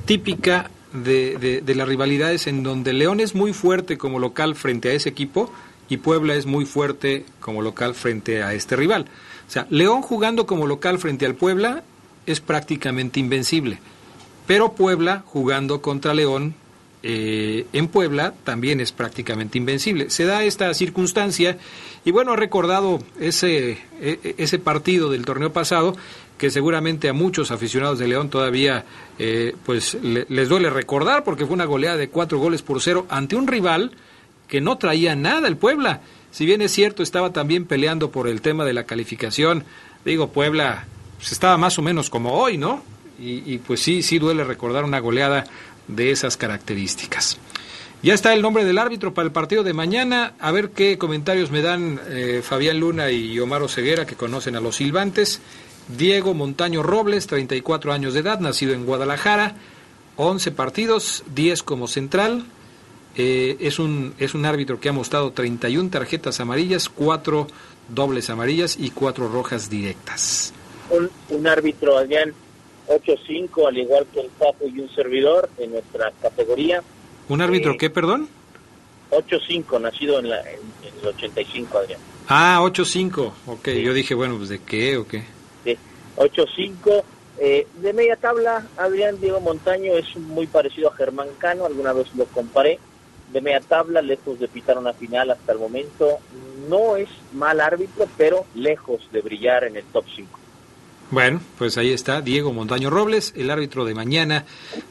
[0.04, 4.92] típica de, de, las rivalidades en donde León es muy fuerte como local frente a
[4.92, 5.50] ese equipo
[5.88, 9.06] y Puebla es muy fuerte como local frente a este rival.
[9.46, 11.82] O sea, León jugando como local frente al Puebla
[12.26, 13.78] es prácticamente invencible,
[14.46, 16.54] pero Puebla jugando contra León
[17.06, 20.08] eh, en Puebla también es prácticamente invencible.
[20.08, 21.58] Se da esta circunstancia
[22.02, 25.96] y bueno, ha recordado ese, e, e, ese partido del torneo pasado
[26.38, 28.84] que seguramente a muchos aficionados de León todavía
[29.18, 33.36] eh, pues les duele recordar porque fue una goleada de cuatro goles por cero ante
[33.36, 33.92] un rival
[34.48, 36.00] que no traía nada el Puebla.
[36.30, 39.64] Si bien es cierto, estaba también peleando por el tema de la calificación.
[40.04, 42.82] Digo, Puebla pues, estaba más o menos como hoy, ¿no?
[43.16, 45.44] Y, pues sí, sí duele recordar una goleada
[45.86, 47.38] de esas características.
[48.02, 50.34] Ya está el nombre del árbitro para el partido de mañana.
[50.40, 54.60] A ver qué comentarios me dan eh, Fabián Luna y Omar Ceguera, que conocen a
[54.60, 55.40] los silbantes.
[55.88, 59.56] Diego Montaño Robles, 34 años de edad, nacido en Guadalajara,
[60.16, 62.44] 11 partidos, 10 como central.
[63.16, 67.46] Eh, es, un, es un árbitro que ha mostrado 31 tarjetas amarillas, 4
[67.88, 70.52] dobles amarillas y 4 rojas directas.
[70.90, 72.32] Un, un árbitro, Adrián,
[72.88, 76.82] 8-5, al igual que el Papo y un servidor en nuestra categoría.
[77.28, 78.28] ¿Un árbitro eh, qué, perdón?
[79.10, 80.58] 8-5, nacido en, la, en,
[81.00, 82.00] el 85, Adrián.
[82.28, 85.24] Ah, 8-5, ok, yo dije, bueno, pues de qué o qué.
[86.16, 86.30] Sí,
[86.76, 87.02] 8-5.
[87.38, 92.06] Eh, de media tabla, Adrián Diego Montaño es muy parecido a Germán Cano, alguna vez
[92.14, 92.78] lo comparé.
[93.32, 96.18] De media tabla, lejos de pitar una final hasta el momento.
[96.68, 100.38] No es mal árbitro, pero lejos de brillar en el top 5.
[101.10, 104.44] Bueno, pues ahí está Diego Montaño Robles, el árbitro de mañana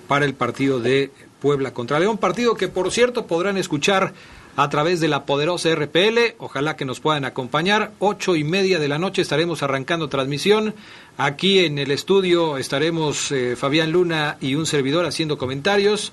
[0.08, 1.12] para el partido de
[1.42, 2.18] Puebla contra León.
[2.18, 4.14] Partido que, por cierto, podrán escuchar
[4.56, 6.36] a través de la poderosa RPL.
[6.38, 7.92] Ojalá que nos puedan acompañar.
[8.00, 10.76] Ocho y media de la noche estaremos arrancando transmisión.
[11.18, 16.12] Aquí en el estudio estaremos eh, Fabián Luna y un servidor haciendo comentarios.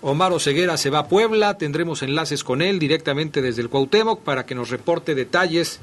[0.00, 1.58] Omar Ceguera se va a Puebla.
[1.58, 5.78] Tendremos enlaces con él directamente desde el Cuauhtémoc para que nos reporte detalles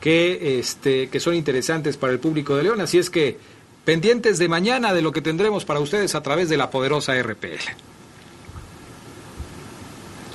[0.00, 2.80] que, este, que son interesantes para el público de León.
[2.80, 3.36] Así es que
[3.84, 7.58] pendientes de mañana de lo que tendremos para ustedes a través de la poderosa RPL.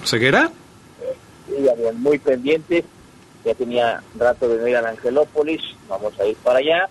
[0.04, 0.52] ¿Ceguera?
[1.48, 1.56] Sí,
[1.96, 2.84] muy pendientes.
[3.46, 5.62] Ya tenía rato de no ir a Angelópolis.
[5.88, 6.90] Vamos a ir para allá.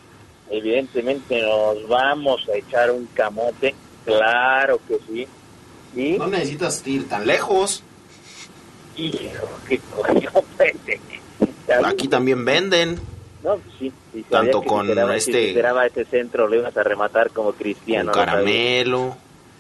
[0.51, 3.75] Evidentemente nos vamos a echar un camote.
[4.05, 5.29] Claro que sí.
[6.19, 7.83] No necesitas ir tan lejos.
[8.97, 10.31] Hijo, qué coño,
[11.85, 12.99] Aquí también venden.
[13.43, 13.93] No, sí,
[14.29, 15.33] Tanto con este.
[15.33, 18.11] Si esperaba este centro, lo ibas a rematar como cristiano.
[18.13, 19.17] Con caramelo,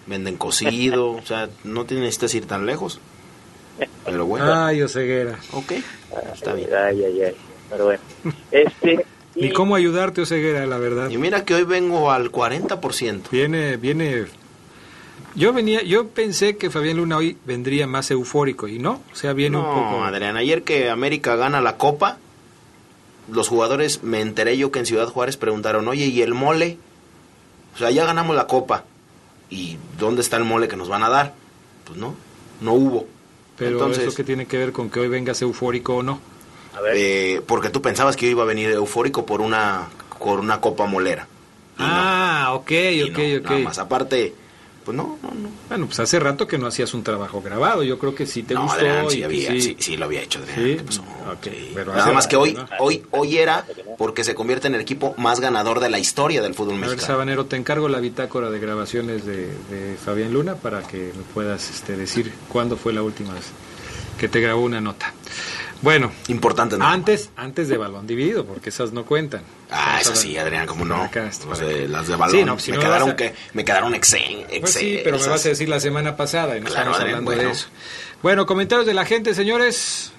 [0.06, 3.00] venden cocido, o sea, no necesitas ir tan lejos.
[4.04, 4.52] Pero bueno.
[4.52, 5.38] Ay, Oseguera.
[5.52, 5.72] Ok,
[6.34, 6.70] está bien.
[6.74, 7.36] Ay, ay, ay.
[7.70, 8.00] Pero bueno.
[8.50, 9.06] Este.
[9.40, 11.10] Ni cómo ayudarte, Oseguera, la verdad.
[11.10, 13.30] Y mira que hoy vengo al 40%.
[13.30, 14.26] Viene, viene
[15.34, 19.34] yo venía, yo pensé que Fabián Luna hoy vendría más eufórico y no, o sea,
[19.34, 20.02] viene un poco.
[20.02, 22.18] Adrián, ayer que América gana la Copa,
[23.30, 26.78] los jugadores, me enteré yo que en Ciudad Juárez preguntaron, oye, ¿y el mole?
[27.72, 28.84] O O sea, ya ganamos la copa.
[29.50, 31.34] ¿Y dónde está el mole que nos van a dar?
[31.84, 32.14] Pues no,
[32.60, 33.06] no hubo.
[33.56, 36.20] Pero Entonces, eso que tiene que ver con que hoy vengas eufórico o no.
[36.94, 40.86] Eh, porque tú pensabas que yo iba a venir eufórico por una, por una copa
[40.86, 41.26] molera.
[41.78, 42.72] Ah, ok,
[43.10, 43.44] ok, ok.
[43.44, 44.34] Nada más, aparte,
[44.84, 45.48] pues no, no, no.
[45.68, 47.82] Bueno, pues hace rato que no hacías un trabajo grabado.
[47.84, 48.78] Yo creo que sí te No, gustó.
[48.78, 49.60] Adrián, sí, había, sí.
[49.60, 50.56] sí, sí lo había hecho, Adrián.
[50.58, 51.02] Sí, ¿Qué pasó?
[51.02, 53.64] ok, pero Nada más que hoy, hoy, hoy era
[53.96, 56.86] porque se convierte en el equipo más ganador de la historia del fútbol A ver,
[56.90, 57.06] mexicano.
[57.06, 61.70] Sabanero, te encargo la bitácora de grabaciones de, de Fabián Luna para que me puedas
[61.70, 63.44] este, decir cuándo fue la última vez
[64.18, 65.14] que te grabó una nota.
[65.80, 66.76] Bueno, importante.
[66.80, 69.42] Antes, antes de balón dividido, porque esas no cuentan.
[69.70, 70.96] Ah, Esas eso sí, Adrián, cómo no.
[71.02, 72.36] Acá, Las de, las de balón.
[72.36, 75.00] Sí, no, pues si me, no quedaron a- que, me quedaron exen, Pues sí, exen-
[75.04, 75.30] pero me esas.
[75.32, 77.50] vas a decir la semana pasada y no Claro, estamos Adrián, hablando de bueno.
[77.52, 77.68] eso.
[78.22, 80.12] Bueno, comentarios de la gente, señores.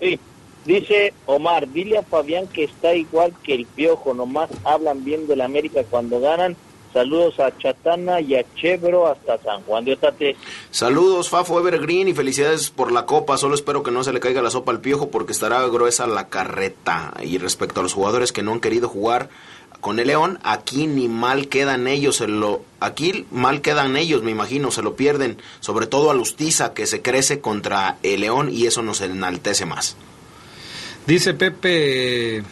[0.00, 0.20] Sí,
[0.64, 5.40] dice Omar, dile a Fabián que está igual que el piojo, nomás hablan bien del
[5.40, 6.54] América cuando ganan.
[6.96, 10.34] Saludos a Chatana y a Chevro hasta San Juan de Otate.
[10.70, 13.36] Saludos, Fafo Evergreen, y felicidades por la copa.
[13.36, 16.30] Solo espero que no se le caiga la sopa al piojo porque estará gruesa la
[16.30, 17.12] carreta.
[17.22, 19.28] Y respecto a los jugadores que no han querido jugar
[19.82, 22.16] con el León, aquí ni mal quedan ellos.
[22.16, 25.36] Se lo, aquí mal quedan ellos, me imagino, se lo pierden.
[25.60, 29.98] Sobre todo a Lustiza, que se crece contra el León y eso nos enaltece más.
[31.06, 32.42] Dice Pepe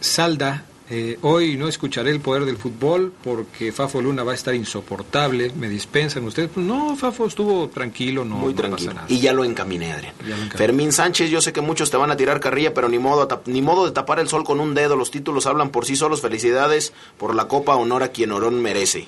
[0.00, 4.54] Salda, eh, hoy no escucharé el poder del fútbol porque Fafo Luna va a estar
[4.54, 5.52] insoportable.
[5.56, 6.50] ¿Me dispensan ustedes?
[6.54, 8.90] Pues no, Fafo estuvo tranquilo, no, Muy no tranquilo.
[8.92, 9.06] pasa nada.
[9.14, 10.14] Y ya lo encaminé, Adrián.
[10.20, 10.56] Ya lo encaminé.
[10.56, 13.60] Fermín Sánchez, yo sé que muchos te van a tirar carrilla, pero ni modo, ni
[13.62, 14.96] modo de tapar el sol con un dedo.
[14.96, 16.20] Los títulos hablan por sí solos.
[16.22, 19.06] Felicidades por la copa, honor a quien orón merece.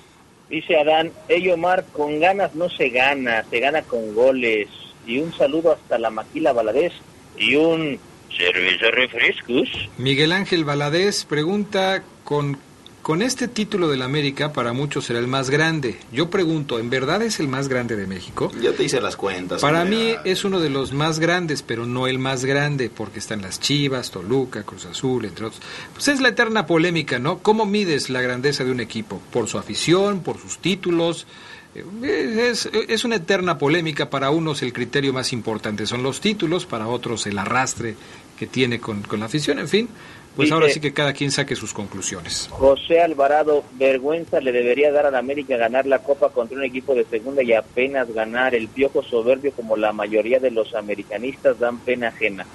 [0.50, 4.68] Dice Adán, hey Omar, con ganas no se gana, se gana con goles.
[5.06, 6.92] Y un saludo hasta la Maquila Valadez
[7.38, 7.98] y un
[8.36, 9.68] cerveza refrescos.
[9.98, 12.58] Miguel Ángel Valadez pregunta, con,
[13.02, 15.98] con este título del América para muchos será el más grande.
[16.12, 18.50] Yo pregunto, ¿en verdad es el más grande de México?
[18.60, 19.60] Ya te hice las cuentas.
[19.60, 23.42] Para mí es uno de los más grandes, pero no el más grande, porque están
[23.42, 25.62] las Chivas, Toluca, Cruz Azul, entre otros.
[25.94, 27.38] Pues es la eterna polémica, ¿no?
[27.38, 29.20] ¿Cómo mides la grandeza de un equipo?
[29.32, 30.22] ¿Por su afición?
[30.22, 31.26] ¿Por sus títulos?
[31.74, 34.10] Eh, Es, es una eterna polémica.
[34.10, 37.94] Para unos el criterio más importante son los títulos, para otros el arrastre
[38.40, 39.58] que tiene con, con la afición.
[39.58, 39.86] En fin,
[40.34, 42.48] pues Dice- ahora sí que cada quien saque sus conclusiones.
[42.50, 46.94] José Alvarado, vergüenza le debería dar a la América ganar la Copa contra un equipo
[46.94, 48.54] de segunda y apenas ganar.
[48.54, 52.46] El piojo soberbio, como la mayoría de los americanistas, dan pena ajena.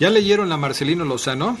[0.00, 1.56] ¿Ya leyeron a Marcelino Lozano?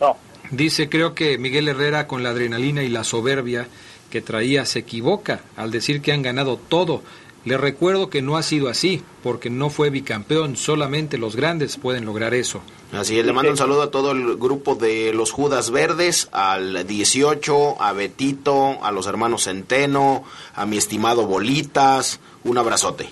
[0.00, 0.16] No.
[0.50, 3.66] Dice, creo que Miguel Herrera con la adrenalina y la soberbia
[4.10, 7.02] que traía se equivoca al decir que han ganado todo.
[7.44, 12.06] Le recuerdo que no ha sido así, porque no fue bicampeón, solamente los grandes pueden
[12.06, 12.62] lograr eso.
[12.92, 16.86] Así es, le mando un saludo a todo el grupo de los Judas Verdes, al
[16.86, 20.24] 18, a Betito, a los hermanos Centeno,
[20.54, 22.18] a mi estimado Bolitas.
[22.44, 23.08] Un abrazote.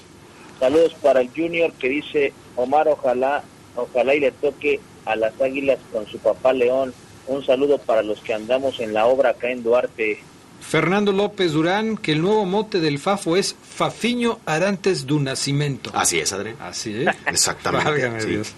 [0.58, 3.42] Saludos para el Junior que dice, Omar, ojalá,
[3.76, 6.94] ojalá y le toque a las Águilas con su papá León.
[7.26, 10.20] Un saludo para los que andamos en la obra acá en Duarte.
[10.62, 15.90] Fernando López Durán, que el nuevo mote del Fafo es Fafiño Arantes du Nacimiento.
[15.94, 16.56] Así es, Adrián.
[16.60, 17.14] Así es.
[17.26, 18.20] Exactamente.
[18.20, 18.28] Sí.
[18.28, 18.52] Dios.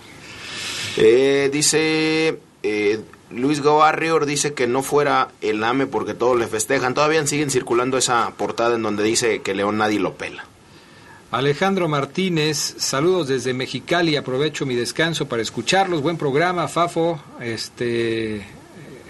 [0.96, 3.00] Eh, dice eh,
[3.30, 6.94] Luis Goarrior, dice que no fuera el AME porque todos le festejan.
[6.94, 10.44] Todavía siguen circulando esa portada en donde dice que León nadie lo pela.
[11.32, 16.00] Alejandro Martínez, saludos desde Mexicali, aprovecho mi descanso para escucharlos.
[16.00, 18.46] Buen programa, Fafo, este,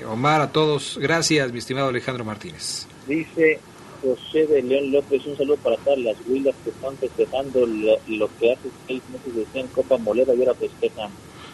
[0.08, 0.98] Omar, a todos.
[1.00, 2.86] Gracias, mi estimado Alejandro Martínez.
[3.06, 3.60] Dice
[4.02, 8.28] José de León López, un saludo para todas las huilas que están festejando lo, lo
[8.38, 11.10] que hace seis meses decían Copa Molera y ahora festejan.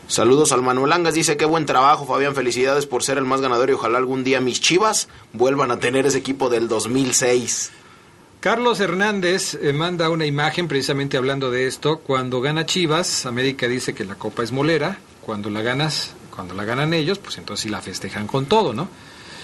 [0.07, 3.71] Saludos al Manuel Angas, dice qué buen trabajo, Fabián, felicidades por ser el más ganador
[3.71, 7.71] y ojalá algún día mis chivas vuelvan a tener ese equipo del 2006.
[8.41, 11.99] Carlos Hernández eh, manda una imagen precisamente hablando de esto.
[11.99, 14.99] Cuando gana Chivas, América dice que la copa es molera.
[15.21, 18.89] Cuando la ganas, cuando la ganan ellos, pues entonces sí la festejan con todo, ¿no?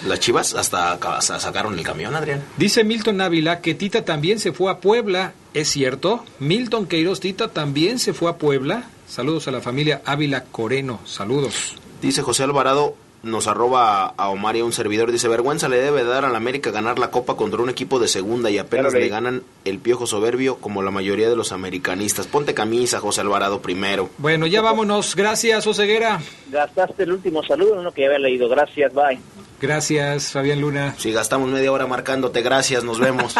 [0.04, 2.42] Las chivas hasta, hasta sacaron el camión, Adrián.
[2.56, 5.32] Dice Milton Ávila que Tita también se fue a Puebla.
[5.54, 6.24] ¿Es cierto?
[6.38, 8.84] Milton Queiroz Tita también se fue a Puebla.
[9.08, 11.00] Saludos a la familia Ávila Coreno.
[11.06, 11.76] Saludos.
[12.02, 12.94] Dice José Alvarado,
[13.26, 16.38] nos arroba a Omar y a un servidor, dice, vergüenza le debe dar a la
[16.38, 19.78] América ganar la copa contra un equipo de segunda y apenas Claro, le ganan el
[19.78, 22.26] piojo soberbio como la mayoría de los americanistas.
[22.26, 24.10] Ponte camisa, José Alvarado, primero.
[24.18, 25.16] Bueno, ya vámonos.
[25.16, 26.20] Gracias, Oseguera.
[26.50, 28.48] Gastaste el último saludo, uno que ya había leído.
[28.48, 29.18] Gracias, bye.
[29.60, 30.94] Gracias, Fabián Luna.
[30.98, 33.34] Si gastamos media hora marcándote, gracias, nos vemos.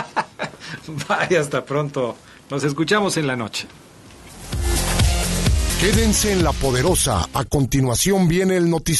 [1.09, 2.16] Bye, hasta pronto.
[2.51, 3.66] Nos escuchamos en la noche.
[5.80, 7.28] Quédense en la poderosa.
[7.34, 8.95] A continuación viene el noticiero.